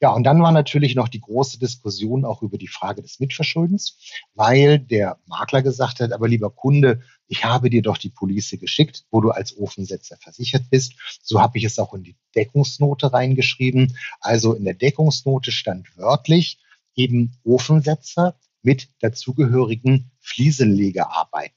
[0.00, 3.98] Ja, und dann war natürlich noch die große Diskussion auch über die Frage des Mitverschuldens,
[4.34, 9.06] weil der Makler gesagt hat, aber lieber Kunde, ich habe dir doch die Police geschickt,
[9.10, 10.94] wo du als Ofensetzer versichert bist.
[11.22, 13.96] So habe ich es auch in die Deckungsnote reingeschrieben.
[14.20, 16.58] Also in der Deckungsnote stand wörtlich
[16.94, 21.56] eben Ofensetzer mit dazugehörigen Fliesenlegearbeiten.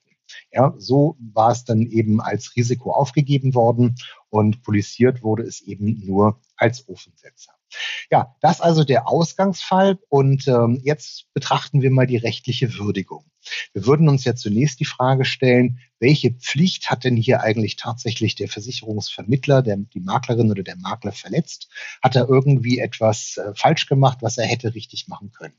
[0.51, 3.95] Ja, so war es dann eben als Risiko aufgegeben worden
[4.29, 7.56] und polisiert wurde es eben nur als Ofensetzer.
[8.09, 13.25] Ja, das also der Ausgangsfall und ähm, jetzt betrachten wir mal die rechtliche Würdigung.
[13.73, 18.35] Wir würden uns ja zunächst die Frage stellen, welche Pflicht hat denn hier eigentlich tatsächlich
[18.35, 21.69] der Versicherungsvermittler, der, die Maklerin oder der Makler verletzt?
[22.01, 25.55] Hat er irgendwie etwas äh, falsch gemacht, was er hätte richtig machen können?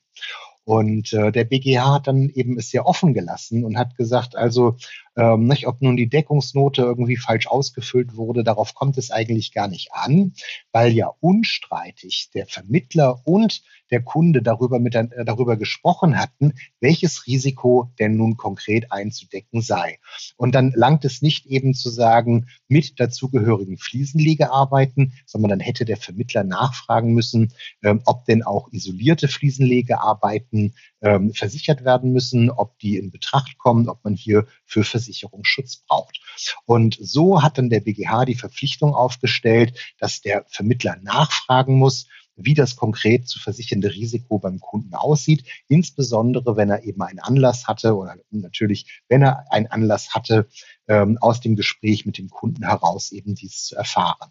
[0.64, 4.76] Und äh, der BGH hat dann eben es sehr offen gelassen und hat gesagt, also
[5.18, 9.66] ähm, nicht, ob nun die Deckungsnote irgendwie falsch ausgefüllt wurde, darauf kommt es eigentlich gar
[9.66, 10.32] nicht an,
[10.72, 17.26] weil ja unstreitig der Vermittler und der Kunde darüber, mit, äh, darüber gesprochen hatten, welches
[17.26, 19.98] Risiko denn nun konkret einzudecken sei.
[20.36, 25.96] Und dann langt es nicht eben zu sagen, mit dazugehörigen Fliesenlegearbeiten, sondern dann hätte der
[25.96, 27.52] Vermittler nachfragen müssen,
[27.82, 33.88] ähm, ob denn auch isolierte Fliesenlegearbeiten ähm, versichert werden müssen, ob die in Betracht kommen,
[33.88, 36.20] ob man hier für Versicherungsschutz braucht.
[36.64, 42.06] Und so hat dann der BGH die Verpflichtung aufgestellt, dass der Vermittler nachfragen muss,
[42.38, 47.66] wie das konkret zu versichernde Risiko beim Kunden aussieht, insbesondere wenn er eben einen Anlass
[47.66, 50.48] hatte oder natürlich, wenn er einen Anlass hatte,
[50.86, 54.30] ähm, aus dem Gespräch mit dem Kunden heraus eben dies zu erfahren.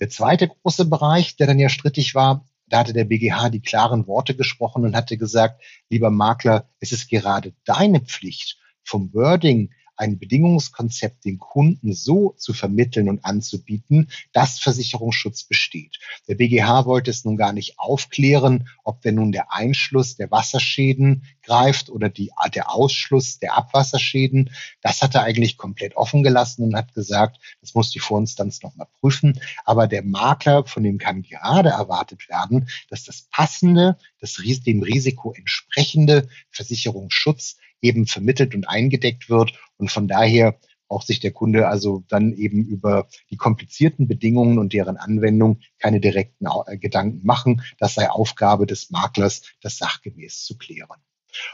[0.00, 4.08] Der zweite große Bereich, der dann ja strittig war, da hatte der BGH die klaren
[4.08, 10.18] Worte gesprochen und hatte gesagt, lieber Makler, es ist gerade deine Pflicht, vom Wording ein
[10.18, 15.98] Bedingungskonzept den Kunden so zu vermitteln und anzubieten, dass Versicherungsschutz besteht.
[16.28, 21.24] Der BGH wollte es nun gar nicht aufklären, ob denn nun der Einschluss der Wasserschäden
[21.42, 24.50] greift oder die, der Ausschluss der Abwasserschäden.
[24.80, 28.88] Das hat er eigentlich komplett offen gelassen und hat gesagt, das muss die Vorinstanz nochmal
[29.00, 29.40] prüfen.
[29.64, 35.32] Aber der Makler, von dem kann gerade erwartet werden, dass das passende, das dem Risiko
[35.32, 39.52] entsprechende Versicherungsschutz eben vermittelt und eingedeckt wird.
[39.76, 44.72] Und von daher braucht sich der Kunde also dann eben über die komplizierten Bedingungen und
[44.72, 47.62] deren Anwendung keine direkten äh, Gedanken machen.
[47.78, 51.00] Das sei Aufgabe des Maklers, das sachgemäß zu klären.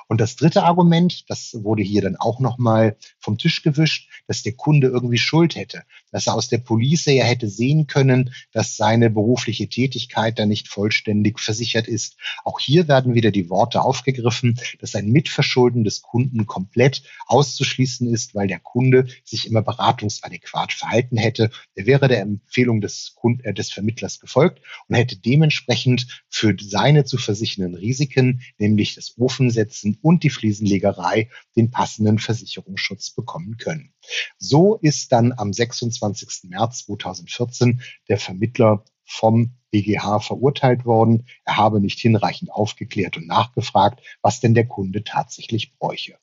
[0.09, 4.53] Und das dritte Argument, das wurde hier dann auch nochmal vom Tisch gewischt, dass der
[4.53, 9.11] Kunde irgendwie Schuld hätte, dass er aus der Police ja hätte sehen können, dass seine
[9.11, 12.17] berufliche Tätigkeit da nicht vollständig versichert ist.
[12.45, 18.35] Auch hier werden wieder die Worte aufgegriffen, dass ein Mitverschulden des Kunden komplett auszuschließen ist,
[18.35, 21.51] weil der Kunde sich immer beratungsadäquat verhalten hätte.
[21.75, 27.05] Er wäre der Empfehlung des, Kund äh, des Vermittlers gefolgt und hätte dementsprechend für seine
[27.05, 33.93] zu versichernden Risiken, nämlich das Ofensetzen, Netzen und die Fliesenlegerei den passenden Versicherungsschutz bekommen können.
[34.39, 36.51] So ist dann am 26.
[36.51, 41.27] März 2014 der Vermittler vom BGH verurteilt worden.
[41.45, 46.17] Er habe nicht hinreichend aufgeklärt und nachgefragt, was denn der Kunde tatsächlich bräuche.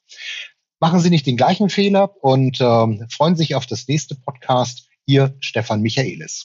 [0.80, 4.90] Machen Sie nicht den gleichen Fehler und äh, freuen sich auf das nächste Podcast.
[5.06, 6.44] Ihr Stefan Michaelis.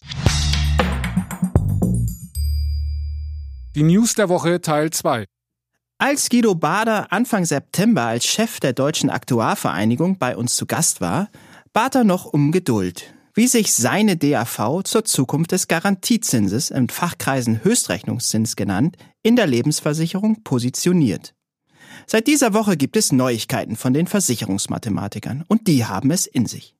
[3.75, 5.27] Die News der Woche Teil 2.
[6.05, 11.31] Als Guido Bader Anfang September als Chef der Deutschen Aktuarvereinigung bei uns zu Gast war,
[11.73, 17.62] bat er noch um Geduld, wie sich seine DAV zur Zukunft des Garantiezinses, in Fachkreisen
[17.62, 21.35] Höchstrechnungszins genannt, in der Lebensversicherung positioniert.
[22.09, 26.75] Seit dieser Woche gibt es Neuigkeiten von den Versicherungsmathematikern und die haben es in sich.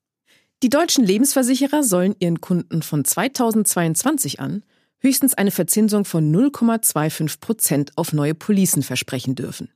[0.64, 4.64] Die deutschen Lebensversicherer sollen ihren Kunden von 2022 an
[5.02, 9.68] höchstens eine Verzinsung von 0,25 Prozent auf neue Policen versprechen dürfen.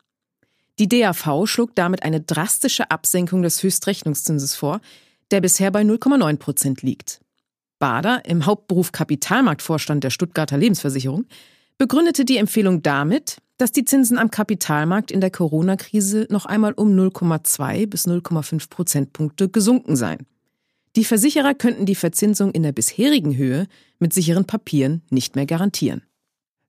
[0.78, 4.80] Die DAV schlug damit eine drastische Absenkung des Höchstrechnungszinses vor,
[5.30, 7.20] der bisher bei 0,9 Prozent liegt.
[7.78, 11.26] Bader, im Hauptberuf Kapitalmarktvorstand der Stuttgarter Lebensversicherung,
[11.78, 16.94] begründete die Empfehlung damit, dass die Zinsen am Kapitalmarkt in der Corona-Krise noch einmal um
[16.94, 20.26] 0,2 bis 0,5 Prozentpunkte gesunken seien.
[20.96, 26.02] Die Versicherer könnten die Verzinsung in der bisherigen Höhe mit sicheren Papieren nicht mehr garantieren.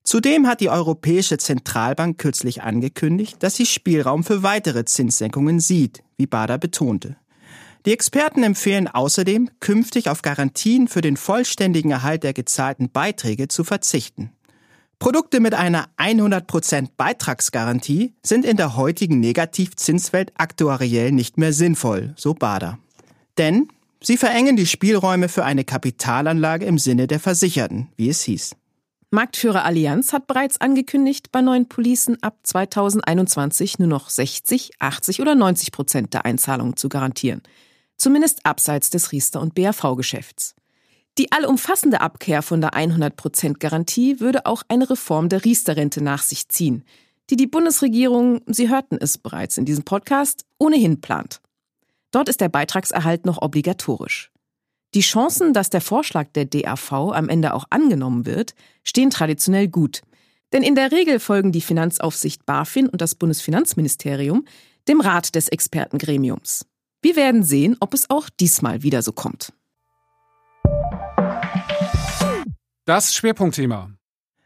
[0.03, 6.27] Zudem hat die Europäische Zentralbank kürzlich angekündigt, dass sie Spielraum für weitere Zinssenkungen sieht, wie
[6.27, 7.15] Bader betonte.
[7.85, 13.63] Die Experten empfehlen außerdem, künftig auf Garantien für den vollständigen Erhalt der gezahlten Beiträge zu
[13.63, 14.31] verzichten.
[14.99, 22.33] Produkte mit einer 100% Beitragsgarantie sind in der heutigen Negativzinswelt aktuariell nicht mehr sinnvoll, so
[22.33, 22.79] Bader.
[23.37, 23.67] Denn
[24.01, 28.55] Sie verengen die Spielräume für eine Kapitalanlage im Sinne der Versicherten, wie es hieß.
[29.09, 35.33] Marktführer Allianz hat bereits angekündigt, bei neuen Policen ab 2021 nur noch 60, 80 oder
[35.33, 37.41] 90 Prozent der Einzahlungen zu garantieren.
[37.95, 40.55] Zumindest abseits des Riester- und BAV-Geschäfts.
[41.17, 46.21] Die allumfassende Abkehr von der 100 Prozent Garantie würde auch eine Reform der Riester-Rente nach
[46.21, 46.83] sich ziehen,
[47.29, 51.41] die die Bundesregierung, Sie hörten es bereits in diesem Podcast, ohnehin plant.
[52.11, 54.31] Dort ist der Beitragserhalt noch obligatorisch.
[54.93, 60.01] Die Chancen, dass der Vorschlag der DAV am Ende auch angenommen wird, stehen traditionell gut.
[60.53, 64.45] Denn in der Regel folgen die Finanzaufsicht BaFin und das Bundesfinanzministerium
[64.87, 66.65] dem Rat des Expertengremiums.
[67.01, 69.53] Wir werden sehen, ob es auch diesmal wieder so kommt.
[72.85, 73.91] Das Schwerpunktthema.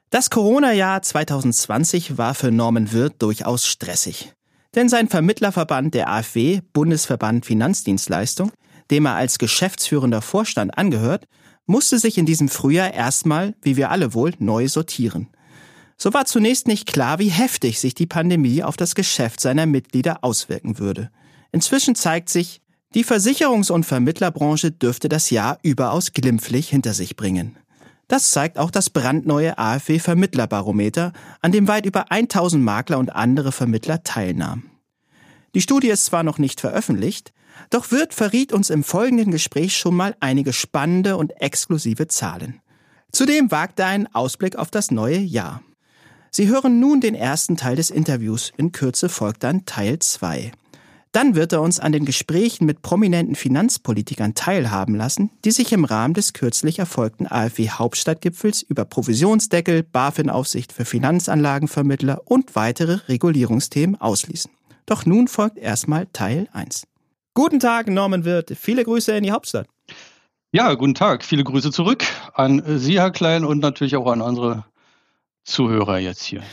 [0.09, 4.33] Das Corona-Jahr 2020 war für Norman Wirth durchaus stressig.
[4.75, 8.51] Denn sein Vermittlerverband der AfW, Bundesverband Finanzdienstleistung,
[8.89, 11.27] dem er als geschäftsführender Vorstand angehört,
[11.65, 15.27] musste sich in diesem Frühjahr erstmal, wie wir alle wohl, neu sortieren.
[15.97, 20.23] So war zunächst nicht klar, wie heftig sich die Pandemie auf das Geschäft seiner Mitglieder
[20.23, 21.11] auswirken würde.
[21.51, 22.61] Inzwischen zeigt sich,
[22.93, 27.57] die Versicherungs- und Vermittlerbranche dürfte das Jahr überaus glimpflich hinter sich bringen.
[28.11, 33.53] Das zeigt auch das brandneue AfW Vermittlerbarometer, an dem weit über 1000 Makler und andere
[33.53, 34.69] Vermittler teilnahmen.
[35.55, 37.31] Die Studie ist zwar noch nicht veröffentlicht,
[37.69, 42.59] doch Wirt verriet uns im folgenden Gespräch schon mal einige spannende und exklusive Zahlen.
[43.13, 45.61] Zudem wagt er einen Ausblick auf das neue Jahr.
[46.31, 50.51] Sie hören nun den ersten Teil des Interviews, in Kürze folgt dann Teil 2.
[51.11, 55.83] Dann wird er uns an den Gesprächen mit prominenten Finanzpolitikern teilhaben lassen, die sich im
[55.83, 64.51] Rahmen des kürzlich erfolgten AfW-Hauptstadtgipfels über Provisionsdeckel, BaFin-Aufsicht für Finanzanlagenvermittler und weitere Regulierungsthemen ausließen.
[64.85, 66.87] Doch nun folgt erstmal Teil 1.
[67.33, 68.53] Guten Tag, Norman Wirth.
[68.57, 69.67] Viele Grüße in die Hauptstadt.
[70.53, 71.25] Ja, guten Tag.
[71.25, 74.65] Viele Grüße zurück an Sie, Herr Klein, und natürlich auch an unsere
[75.43, 76.43] Zuhörer jetzt hier.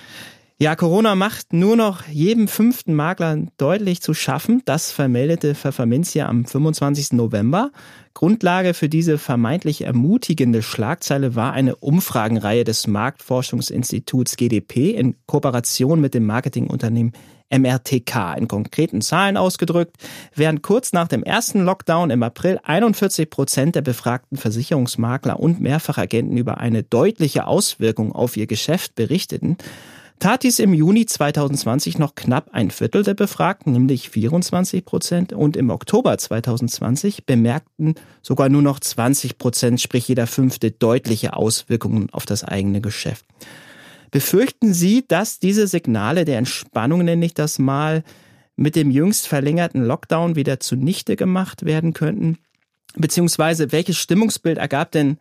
[0.61, 4.61] Ja, Corona macht nur noch jedem fünften Makler deutlich zu schaffen.
[4.65, 7.13] Das vermeldete Pfefferminzia am 25.
[7.13, 7.71] November.
[8.13, 16.15] Grundlage für diese vermeintlich ermutigende Schlagzeile war eine Umfragenreihe des Marktforschungsinstituts GDP in Kooperation mit
[16.15, 17.13] dem Marketingunternehmen
[17.51, 19.97] MRTK in konkreten Zahlen ausgedrückt,
[20.35, 26.37] während kurz nach dem ersten Lockdown im April 41 Prozent der befragten Versicherungsmakler und Mehrfachagenten
[26.37, 29.57] über eine deutliche Auswirkung auf ihr Geschäft berichteten,
[30.19, 35.57] tat dies im Juni 2020 noch knapp ein Viertel der Befragten, nämlich 24 Prozent, und
[35.57, 42.27] im Oktober 2020 bemerkten sogar nur noch 20 Prozent, sprich jeder fünfte, deutliche Auswirkungen auf
[42.27, 43.25] das eigene Geschäft.
[44.11, 48.03] Befürchten Sie, dass diese Signale der Entspannung, nenne ich das mal,
[48.57, 52.39] mit dem jüngst verlängerten Lockdown wieder zunichte gemacht werden könnten?
[52.97, 55.19] Beziehungsweise welches Stimmungsbild ergab denn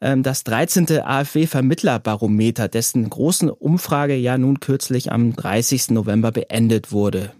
[0.00, 1.00] das 13.
[1.00, 5.90] AfW-Vermittlerbarometer, dessen großen Umfrage ja nun kürzlich am 30.
[5.90, 7.32] November beendet wurde?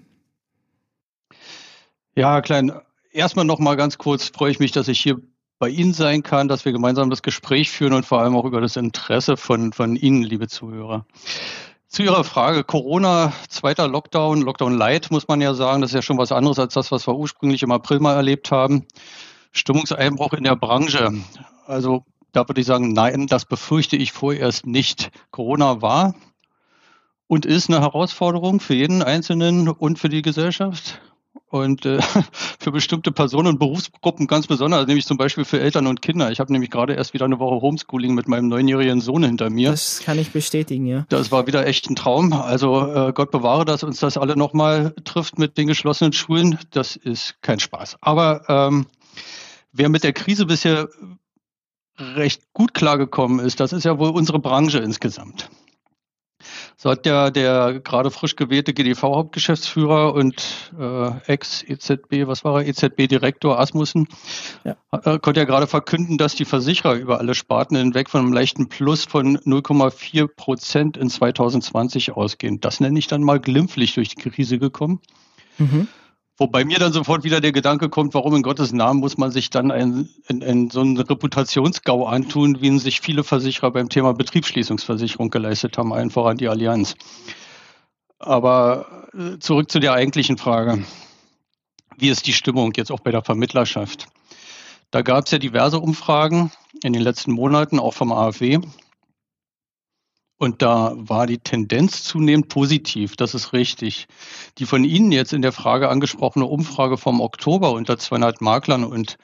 [2.15, 2.73] Ja, Klein,
[3.13, 5.21] erstmal noch mal ganz kurz freue ich mich, dass ich hier
[5.59, 8.61] bei Ihnen sein kann, dass wir gemeinsam das Gespräch führen und vor allem auch über
[8.61, 11.07] das Interesse von, von Ihnen, liebe Zuhörer.
[11.89, 16.03] Zu Ihrer Frage, Corona, zweiter Lockdown, Lockdown Light, muss man ja sagen, das ist ja
[16.03, 18.87] schon was anderes als das, was wir ursprünglich im April mal erlebt haben.
[19.53, 21.13] Stimmungseinbruch in der Branche.
[21.67, 22.05] Also
[22.37, 25.11] da würde ich sagen, nein, das befürchte ich vorerst nicht.
[25.31, 26.15] Corona war
[27.29, 31.01] und ist eine Herausforderung für jeden Einzelnen und für die Gesellschaft
[31.49, 31.99] und äh,
[32.59, 36.31] für bestimmte Personen und Berufsgruppen ganz besonders, nämlich zum Beispiel für Eltern und Kinder.
[36.31, 39.71] Ich habe nämlich gerade erst wieder eine Woche Homeschooling mit meinem neunjährigen Sohn hinter mir.
[39.71, 41.07] Das kann ich bestätigen, ja.
[41.09, 42.35] Das war wieder echt ein Traum.
[42.35, 46.59] Also äh, Gott bewahre, dass uns das alle nochmal trifft mit den geschlossenen Schulen.
[46.71, 47.97] Das ist kein Spaß.
[48.03, 48.87] Aber ähm,
[49.73, 50.89] wer mit der Krise bisher
[51.99, 55.51] recht gut klargekommen ist, das ist ja wohl unsere Branche insgesamt.
[56.77, 63.59] So hat der, der gerade frisch gewählte GDV-Hauptgeschäftsführer und äh, Ex-EZB, was war er, EZB-Direktor
[63.59, 64.09] Asmussen,
[64.65, 64.77] ja.
[64.93, 68.69] äh, konnte ja gerade verkünden, dass die Versicherer über alle Sparten hinweg von einem leichten
[68.69, 72.61] Plus von 0,4 Prozent in 2020 ausgehen.
[72.61, 75.01] Das nenne ich dann mal glimpflich durch die Krise gekommen.
[75.59, 75.89] Mhm.
[76.39, 79.49] Wobei mir dann sofort wieder der Gedanke kommt, warum in Gottes Namen muss man sich
[79.49, 84.13] dann ein, ein, ein, so einen Reputationsgau antun, wie ihn sich viele Versicherer beim Thema
[84.13, 86.95] Betriebsschließungsversicherung geleistet haben, allen voran die Allianz.
[88.19, 90.85] Aber äh, zurück zu der eigentlichen Frage.
[91.97, 94.07] Wie ist die Stimmung jetzt auch bei der Vermittlerschaft?
[94.91, 98.61] Da gab es ja diverse Umfragen in den letzten Monaten, auch vom AfW.
[100.39, 104.07] Und da war die Tendenz zunehmend positiv, das ist richtig.
[104.59, 109.17] Die von Ihnen jetzt in der Frage angesprochene Umfrage vom Oktober unter 200 Maklern und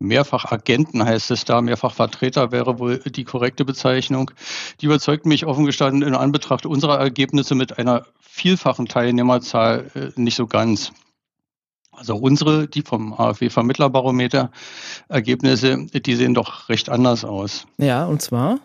[0.00, 4.32] mehrfach Agenten heißt es da, mehrfach Vertreter wäre wohl die korrekte Bezeichnung.
[4.80, 10.34] Die überzeugt mich offen gestanden in Anbetracht unserer Ergebnisse mit einer vielfachen Teilnehmerzahl äh, nicht
[10.34, 10.92] so ganz.
[11.92, 14.50] Also unsere, die vom AfW Vermittlerbarometer
[15.08, 17.66] Ergebnisse, die sehen doch recht anders aus.
[17.76, 18.58] Ja, und zwar?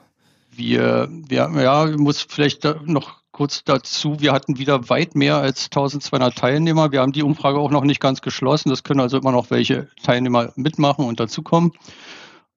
[0.57, 5.65] Wir, wir, ja, ich muss vielleicht noch kurz dazu, wir hatten wieder weit mehr als
[5.65, 6.91] 1200 Teilnehmer.
[6.91, 8.69] Wir haben die Umfrage auch noch nicht ganz geschlossen.
[8.69, 11.73] Das können also immer noch welche Teilnehmer mitmachen und dazukommen.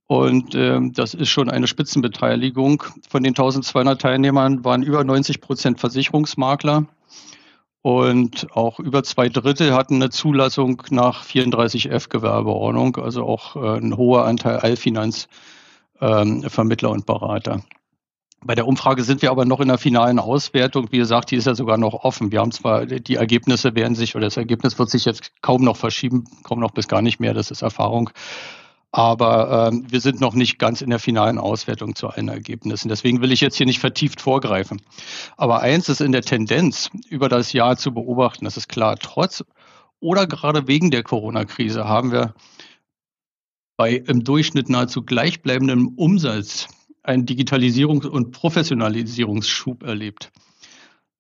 [0.06, 2.82] Und ähm, das ist schon eine Spitzenbeteiligung.
[3.08, 6.86] Von den 1200 Teilnehmern waren über 90 Prozent Versicherungsmakler.
[7.82, 13.94] Und auch über zwei Drittel hatten eine Zulassung nach 34f Gewerbeordnung, also auch äh, ein
[13.96, 17.62] hoher Anteil Allfinanzvermittler ähm, und Berater.
[18.42, 20.90] Bei der Umfrage sind wir aber noch in der finalen Auswertung.
[20.90, 22.32] Wie gesagt, die ist ja sogar noch offen.
[22.32, 25.76] Wir haben zwar, die Ergebnisse werden sich, oder das Ergebnis wird sich jetzt kaum noch
[25.76, 28.10] verschieben, kaum noch bis gar nicht mehr, das ist Erfahrung.
[28.92, 32.88] Aber ähm, wir sind noch nicht ganz in der finalen Auswertung zu allen Ergebnissen.
[32.88, 34.80] Deswegen will ich jetzt hier nicht vertieft vorgreifen.
[35.36, 38.96] Aber eins ist in der Tendenz über das Jahr zu beobachten, das ist klar.
[38.96, 39.44] Trotz
[40.00, 42.34] oder gerade wegen der Corona-Krise haben wir
[43.76, 46.68] bei im Durchschnitt nahezu gleichbleibendem Umsatz
[47.10, 50.30] einen Digitalisierungs- und Professionalisierungsschub erlebt.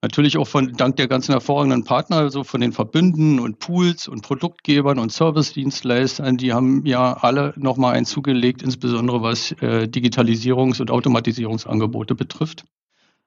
[0.02, 4.22] Natürlich auch von dank der ganzen hervorragenden Partner, also von den Verbünden und Pools und
[4.22, 10.90] Produktgebern und Servicedienstleistern, die haben ja alle nochmal einen zugelegt, insbesondere was äh, Digitalisierungs- und
[10.90, 12.64] Automatisierungsangebote betrifft.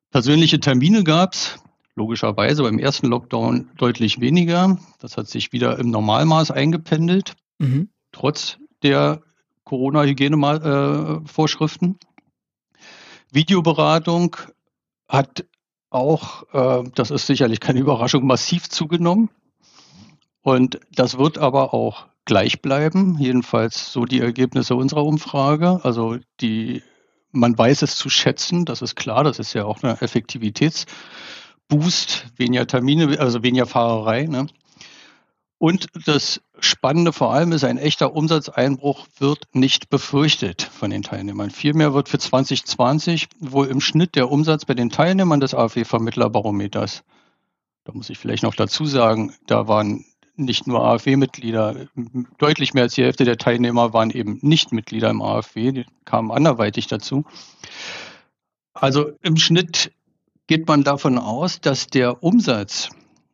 [0.10, 1.60] Persönliche Termine gab es,
[1.96, 4.80] logischerweise beim ersten Lockdown deutlich weniger.
[5.00, 7.90] Das hat sich wieder im Normalmaß eingependelt, mhm.
[8.12, 9.22] trotz der
[9.64, 11.92] Corona-Hygienevorschriften.
[11.92, 12.13] Äh,
[13.34, 14.38] Videoberatung
[15.08, 15.46] hat
[15.90, 19.30] auch, äh, das ist sicherlich keine Überraschung, massiv zugenommen.
[20.42, 25.80] Und das wird aber auch gleich bleiben, jedenfalls so die Ergebnisse unserer Umfrage.
[25.84, 26.84] Also die,
[27.32, 32.68] man weiß es zu schätzen, das ist klar, das ist ja auch eine Effektivitätsboost, weniger
[32.68, 34.24] Termine, also weniger Fahrerei.
[34.24, 34.48] Ne?
[35.64, 41.52] Und das Spannende vor allem ist, ein echter Umsatzeinbruch wird nicht befürchtet von den Teilnehmern.
[41.52, 47.06] Vielmehr wird für 2020 wohl im Schnitt der Umsatz bei den Teilnehmern des AfW-Vermittlerbarometers,
[47.86, 50.04] da muss ich vielleicht noch dazu sagen, da waren
[50.36, 51.88] nicht nur AfW-Mitglieder,
[52.40, 56.32] deutlich mehr als die Hälfte der Teilnehmer waren eben nicht Mitglieder im AfW, die kamen
[56.32, 57.24] anderweitig dazu.
[58.74, 59.94] Also im Schnitt
[60.46, 62.90] geht man davon aus, dass der Umsatz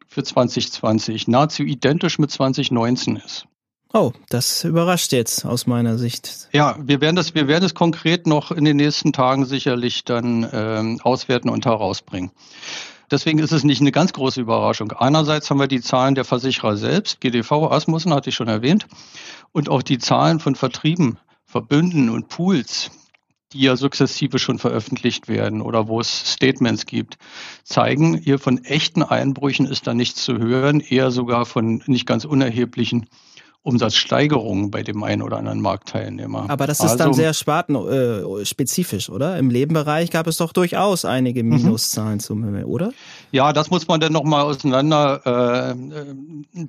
[0.09, 3.45] für 2020 nahezu identisch mit 2019 ist.
[3.91, 6.49] Oh, das überrascht jetzt aus meiner Sicht.
[6.51, 10.47] Ja, wir werden das, wir werden es konkret noch in den nächsten Tagen sicherlich dann
[10.51, 12.31] ähm, auswerten und herausbringen.
[13.09, 14.91] Deswegen ist es nicht eine ganz große Überraschung.
[14.91, 18.85] Einerseits haben wir die Zahlen der Versicherer selbst, GDV, Asmussen hatte ich schon erwähnt,
[19.51, 22.91] und auch die Zahlen von Vertrieben, Verbünden und Pools,
[23.53, 27.17] die ja sukzessive schon veröffentlicht werden oder wo es Statements gibt,
[27.63, 32.25] zeigen, hier von echten Einbrüchen ist da nichts zu hören, eher sogar von nicht ganz
[32.25, 33.07] unerheblichen
[33.61, 36.49] Umsatzsteigerungen bei dem einen oder anderen Marktteilnehmer.
[36.49, 39.37] Aber das ist also, dann sehr spartenspezifisch, oder?
[39.37, 41.49] Im Lebenbereich gab es doch durchaus einige mhm.
[41.49, 42.91] Minuszahlen zum oder?
[43.31, 45.75] Ja, das muss man dann nochmal auseinander äh,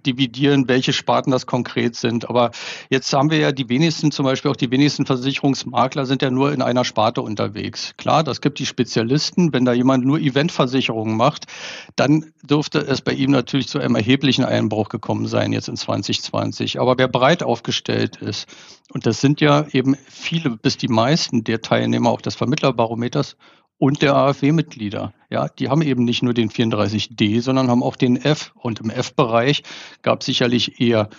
[0.05, 2.29] dividieren, welche Sparten das konkret sind.
[2.29, 2.51] Aber
[2.91, 6.53] jetzt haben wir ja die wenigsten, zum Beispiel auch die wenigsten Versicherungsmakler sind ja nur
[6.53, 7.95] in einer Sparte unterwegs.
[7.99, 9.53] Klar, das gibt die Spezialisten.
[9.53, 11.47] Wenn da jemand nur Eventversicherungen macht,
[11.95, 16.80] dann dürfte es bei ihm natürlich zu einem erheblichen Einbruch gekommen sein jetzt in 2020.
[16.81, 18.49] Aber wer breit aufgestellt ist,
[18.91, 23.37] und das sind ja eben viele bis die meisten der Teilnehmer auch des Vermittlerbarometers
[23.77, 25.13] und der AfW-Mitglieder.
[25.29, 28.53] Ja, die haben eben nicht nur den 34D, sondern haben auch den F.
[28.55, 29.63] Und im F-Bereich
[30.01, 31.11] gab es sicherlich eher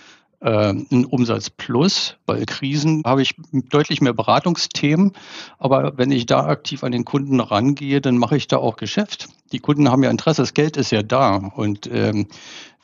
[0.42, 2.16] äh, einen Umsatz plus.
[2.26, 5.12] Bei Krisen habe ich deutlich mehr Beratungsthemen.
[5.58, 9.28] Aber wenn ich da aktiv an den Kunden rangehe, dann mache ich da auch Geschäft.
[9.52, 11.36] Die Kunden haben ja Interesse, das Geld ist ja da.
[11.36, 12.26] Und ähm,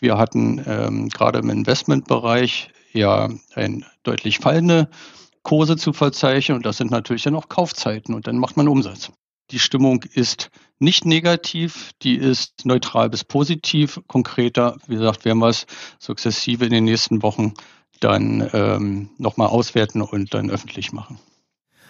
[0.00, 4.88] wir hatten ähm, gerade im Investmentbereich ja ein deutlich fallende
[5.42, 9.10] Kurse zu verzeichnen und das sind natürlich dann auch Kaufzeiten und dann macht man Umsatz.
[9.50, 14.00] Die Stimmung ist nicht negativ, die ist neutral bis positiv.
[14.06, 15.66] Konkreter, wie gesagt, werden wir es
[15.98, 17.54] sukzessive in den nächsten Wochen
[18.00, 21.18] dann ähm, nochmal auswerten und dann öffentlich machen.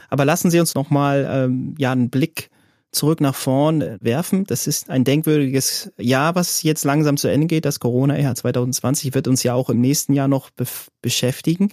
[0.09, 2.51] Aber lassen Sie uns nochmal ähm, ja, einen Blick
[2.93, 4.45] zurück nach vorn werfen.
[4.45, 7.67] Das ist ein denkwürdiges Jahr, was jetzt langsam zu Ende geht.
[7.67, 10.65] Das Corona-Jahr 2020 wird uns ja auch im nächsten Jahr noch be
[11.03, 11.71] beschäftigen.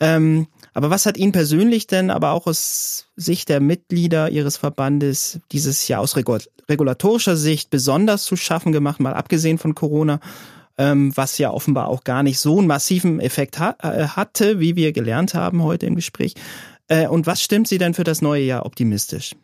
[0.00, 5.40] Ähm, aber was hat Ihnen persönlich denn, aber auch aus Sicht der Mitglieder Ihres Verbandes
[5.50, 10.20] dieses Jahr aus regulatorischer Sicht besonders zu schaffen gemacht, mal abgesehen von Corona,
[10.76, 14.76] ähm, was ja offenbar auch gar nicht so einen massiven Effekt ha äh, hatte, wie
[14.76, 16.34] wir gelernt haben heute im Gespräch?
[16.86, 19.34] Äh, und was stimmt Sie denn für das neue Jahr optimistisch?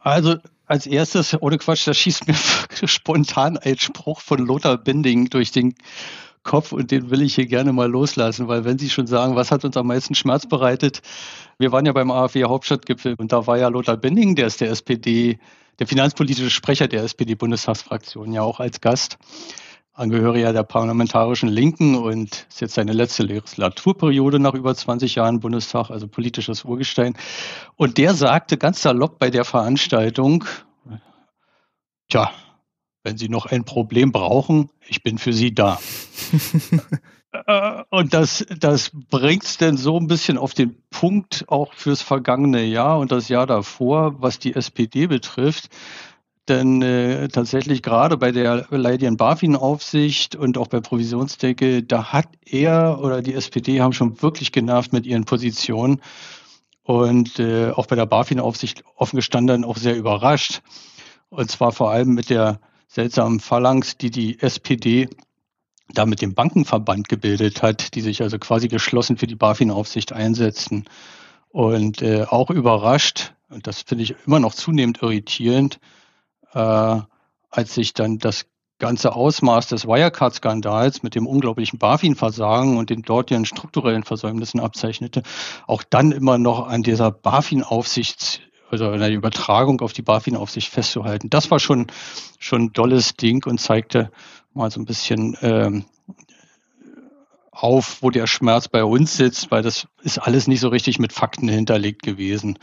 [0.00, 2.34] Also als erstes, ohne Quatsch, da schießt mir
[2.88, 5.74] spontan ein Spruch von Lothar Binding durch den
[6.42, 9.50] Kopf und den will ich hier gerne mal loslassen, weil wenn Sie schon sagen, was
[9.50, 11.02] hat uns am meisten Schmerz bereitet,
[11.58, 14.70] wir waren ja beim AfW Hauptstadtgipfel und da war ja Lothar Binding, der ist der
[14.70, 15.38] SPD,
[15.78, 19.18] der finanzpolitische Sprecher der SPD-Bundestagsfraktion, ja auch als Gast.
[19.92, 25.90] Angehöriger der parlamentarischen Linken und ist jetzt seine letzte Legislaturperiode nach über 20 Jahren Bundestag,
[25.90, 27.16] also politisches Urgestein.
[27.74, 30.44] Und der sagte ganz salopp bei der Veranstaltung,
[32.08, 32.30] tja,
[33.08, 35.80] wenn Sie noch ein Problem brauchen, ich bin für Sie da.
[37.30, 42.00] Äh, und das, das bringt es denn so ein bisschen auf den Punkt auch fürs
[42.00, 45.68] vergangene Jahr und das Jahr davor, was die SPD betrifft.
[46.48, 52.98] Denn äh, tatsächlich gerade bei der Leidien BaFin-Aufsicht und auch bei Provisionsdecke, da hat er
[53.02, 56.00] oder die SPD haben schon wirklich genervt mit ihren Positionen.
[56.82, 60.62] Und äh, auch bei der BaFin-Aufsicht offen gestanden auch sehr überrascht.
[61.28, 62.58] Und zwar vor allem mit der
[62.88, 65.08] seltsamen Phalanx, die die SPD
[65.92, 70.84] da mit dem Bankenverband gebildet hat, die sich also quasi geschlossen für die BaFin-Aufsicht einsetzen.
[71.50, 75.80] Und äh, auch überrascht, und das finde ich immer noch zunehmend irritierend,
[76.52, 77.00] äh,
[77.50, 78.46] als sich dann das
[78.78, 85.22] ganze Ausmaß des Wirecard-Skandals mit dem unglaublichen BaFin-Versagen und den dortigen strukturellen Versäumnissen abzeichnete,
[85.66, 91.30] auch dann immer noch an dieser BaFin-Aufsicht, also der Übertragung auf die BaFin-Aufsicht festzuhalten.
[91.30, 91.86] Das war schon,
[92.38, 94.10] schon ein dolles Ding und zeigte
[94.54, 95.84] mal so ein bisschen ähm,
[97.50, 101.12] auf, wo der Schmerz bei uns sitzt, weil das ist alles nicht so richtig mit
[101.12, 102.58] Fakten hinterlegt gewesen.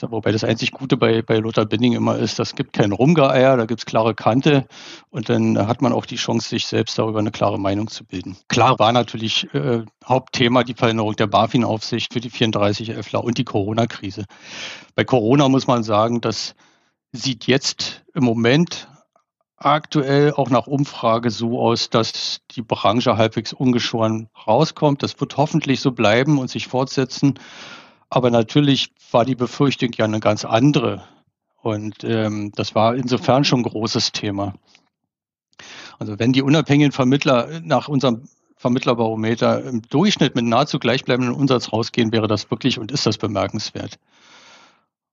[0.00, 3.64] Wobei das einzig Gute bei, bei Lothar Binning immer ist, das gibt kein Rumgeeier, da
[3.64, 4.66] gibt es klare Kante
[5.10, 8.36] und dann hat man auch die Chance, sich selbst darüber eine klare Meinung zu bilden.
[8.48, 13.44] Klar war natürlich äh, Hauptthema die Veränderung der BaFin-Aufsicht für die 34 FLA und die
[13.44, 14.24] Corona-Krise.
[14.94, 16.54] Bei Corona muss man sagen, das
[17.12, 18.88] sieht jetzt im Moment
[19.56, 25.02] aktuell auch nach Umfrage so aus, dass die Branche halbwegs ungeschoren rauskommt.
[25.02, 27.38] Das wird hoffentlich so bleiben und sich fortsetzen.
[28.10, 31.04] Aber natürlich war die Befürchtung ja eine ganz andere.
[31.62, 34.54] Und ähm, das war insofern schon ein großes Thema.
[35.98, 42.12] Also wenn die unabhängigen Vermittler nach unserem Vermittlerbarometer im Durchschnitt mit nahezu gleichbleibendem Umsatz rausgehen,
[42.12, 43.98] wäre das wirklich und ist das bemerkenswert.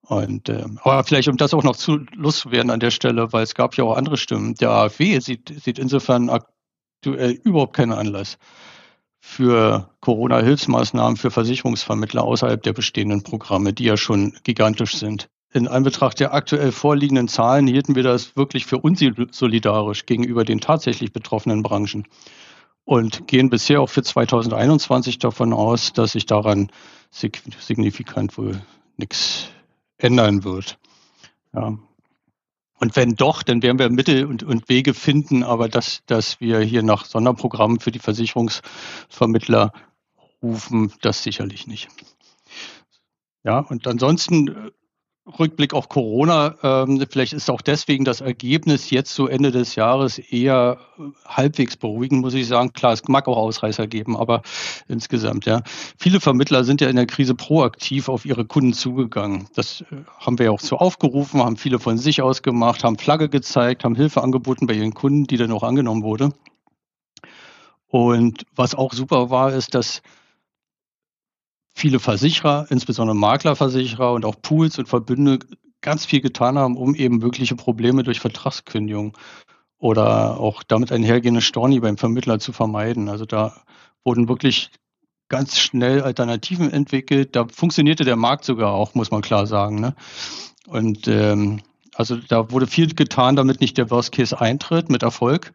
[0.02, 3.56] Und äh, aber vielleicht um das auch noch zu loszuwerden an der Stelle, weil es
[3.56, 4.56] gab ja auch andere Stimmen.
[4.56, 8.38] Der AfW sieht, sieht insofern aktuell überhaupt keinen Anlass,
[9.24, 15.30] für Corona-Hilfsmaßnahmen für Versicherungsvermittler außerhalb der bestehenden Programme, die ja schon gigantisch sind.
[15.54, 21.14] In Anbetracht der aktuell vorliegenden Zahlen hielten wir das wirklich für unsolidarisch gegenüber den tatsächlich
[21.14, 22.08] betroffenen Branchen
[22.84, 26.72] und gehen bisher auch für 2021 davon aus, dass sich daran
[27.12, 28.62] signifikant wohl
[28.98, 29.50] nichts
[29.98, 30.80] ändern wird.
[31.54, 31.78] Ja,
[32.82, 36.60] und wenn doch, dann werden wir Mittel und, und Wege finden, aber dass, dass wir
[36.62, 39.72] hier nach Sonderprogrammen für die Versicherungsvermittler
[40.42, 41.90] rufen, das sicherlich nicht.
[43.44, 44.72] Ja, und ansonsten äh,
[45.40, 50.18] Rückblick auf Corona, ähm, vielleicht ist auch deswegen das Ergebnis jetzt so Ende des Jahres
[50.18, 52.74] eher äh, halbwegs beruhigend, muss ich sagen.
[52.74, 54.42] Klar, es mag auch Ausreißer geben, aber
[54.88, 55.62] insgesamt, ja.
[56.00, 59.48] Viele Vermittler sind ja in der Krise proaktiv auf ihre Kunden zugegangen.
[59.54, 62.98] Das äh, haben wir ja auch so aufgerufen, haben viele von sich aus gemacht, haben
[62.98, 66.32] Flagge gezeigt, haben Hilfe angeboten bei ihren Kunden, die dann auch angenommen wurde.
[67.88, 70.02] Und was auch super war, ist, dass
[71.74, 75.40] viele Versicherer, insbesondere Maklerversicherer und auch Pools und Verbünde
[75.82, 79.18] ganz viel getan haben, um eben mögliche Probleme durch Vertragskündigung
[79.78, 83.10] oder auch damit einhergehende Storni beim Vermittler zu vermeiden.
[83.10, 83.56] Also da
[84.04, 84.70] wurden wirklich
[85.28, 87.36] ganz schnell Alternativen entwickelt.
[87.36, 89.80] Da funktionierte der Markt sogar auch, muss man klar sagen.
[89.80, 89.96] Ne?
[90.68, 91.62] Und ähm,
[91.96, 95.54] also da wurde viel getan, damit nicht der Worst Case eintritt mit Erfolg.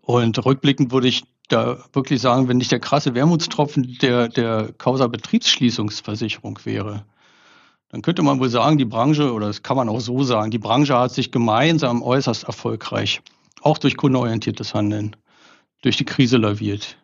[0.00, 5.06] Und rückblickend würde ich da wirklich sagen, wenn nicht der krasse Wermutstropfen der, der Causa
[5.06, 7.04] Betriebsschließungsversicherung wäre,
[7.90, 10.58] dann könnte man wohl sagen, die Branche, oder das kann man auch so sagen, die
[10.58, 13.22] Branche hat sich gemeinsam äußerst erfolgreich,
[13.62, 15.16] auch durch kundenorientiertes Handeln,
[15.82, 16.98] durch die Krise laviert.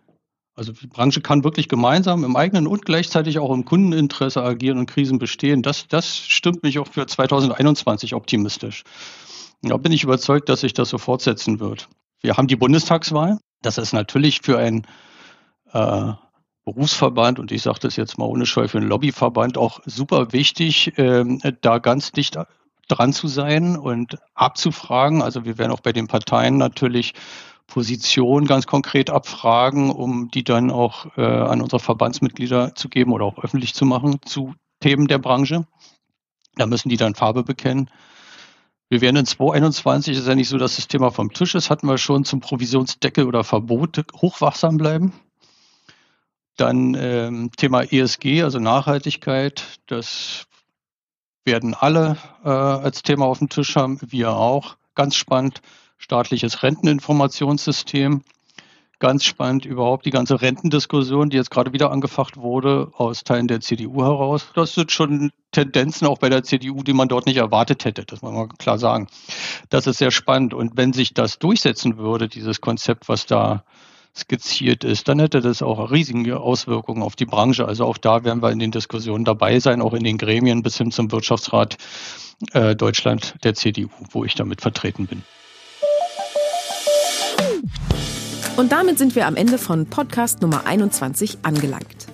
[0.57, 4.87] Also die Branche kann wirklich gemeinsam im eigenen und gleichzeitig auch im Kundeninteresse agieren und
[4.87, 5.63] Krisen bestehen.
[5.63, 8.83] Das, das stimmt mich auch für 2021 optimistisch.
[9.63, 11.89] Da bin ich überzeugt, dass sich das so fortsetzen wird.
[12.21, 13.39] Wir haben die Bundestagswahl.
[13.63, 14.87] Das ist natürlich für einen
[15.73, 16.13] äh,
[16.65, 20.93] Berufsverband, und ich sage das jetzt mal ohne Scheu, für einen Lobbyverband auch super wichtig,
[20.99, 22.39] ähm, da ganz dicht
[22.89, 25.23] dran zu sein und abzufragen.
[25.23, 27.15] Also wir werden auch bei den Parteien natürlich
[27.67, 33.25] Positionen ganz konkret abfragen, um die dann auch äh, an unsere Verbandsmitglieder zu geben oder
[33.25, 35.67] auch öffentlich zu machen zu Themen der Branche.
[36.57, 37.89] Da müssen die dann Farbe bekennen.
[38.91, 41.87] Wir werden in 2021, ist ja nicht so, dass das Thema vom Tisch ist, hatten
[41.87, 45.13] wir schon zum Provisionsdeckel oder Verbot hochwachsam bleiben.
[46.57, 50.49] Dann ähm, Thema ESG, also Nachhaltigkeit, das
[51.45, 54.77] werden alle äh, als Thema auf dem Tisch haben, wir auch.
[54.97, 55.63] Ganz spannend,
[55.97, 58.25] staatliches Renteninformationssystem.
[59.01, 63.63] Ganz spannend überhaupt die ganze Rentendiskussion, die jetzt gerade wieder angefacht wurde aus Teilen der
[63.63, 64.49] CDU heraus.
[64.55, 68.05] Das sind schon Tendenzen auch bei der CDU, die man dort nicht erwartet hätte.
[68.05, 69.09] Das muss man klar sagen.
[69.71, 70.53] Das ist sehr spannend.
[70.53, 73.65] Und wenn sich das durchsetzen würde, dieses Konzept, was da
[74.15, 77.67] skizziert ist, dann hätte das auch riesige Auswirkungen auf die Branche.
[77.67, 80.77] Also auch da werden wir in den Diskussionen dabei sein, auch in den Gremien bis
[80.77, 81.79] hin zum Wirtschaftsrat
[82.53, 85.23] äh, Deutschland der CDU, wo ich damit vertreten bin.
[88.61, 92.07] Und damit sind wir am Ende von Podcast Nummer 21 angelangt.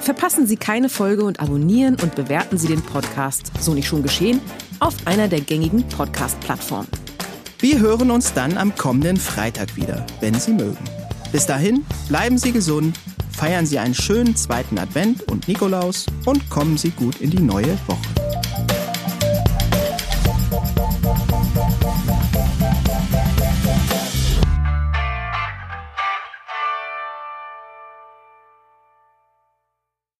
[0.00, 4.40] Verpassen Sie keine Folge und abonnieren und bewerten Sie den Podcast, so nicht schon geschehen,
[4.78, 6.86] auf einer der gängigen Podcast-Plattformen.
[7.58, 10.78] Wir hören uns dann am kommenden Freitag wieder, wenn Sie mögen.
[11.32, 12.96] Bis dahin, bleiben Sie gesund,
[13.32, 17.76] feiern Sie einen schönen zweiten Advent und Nikolaus und kommen Sie gut in die neue
[17.88, 18.89] Woche.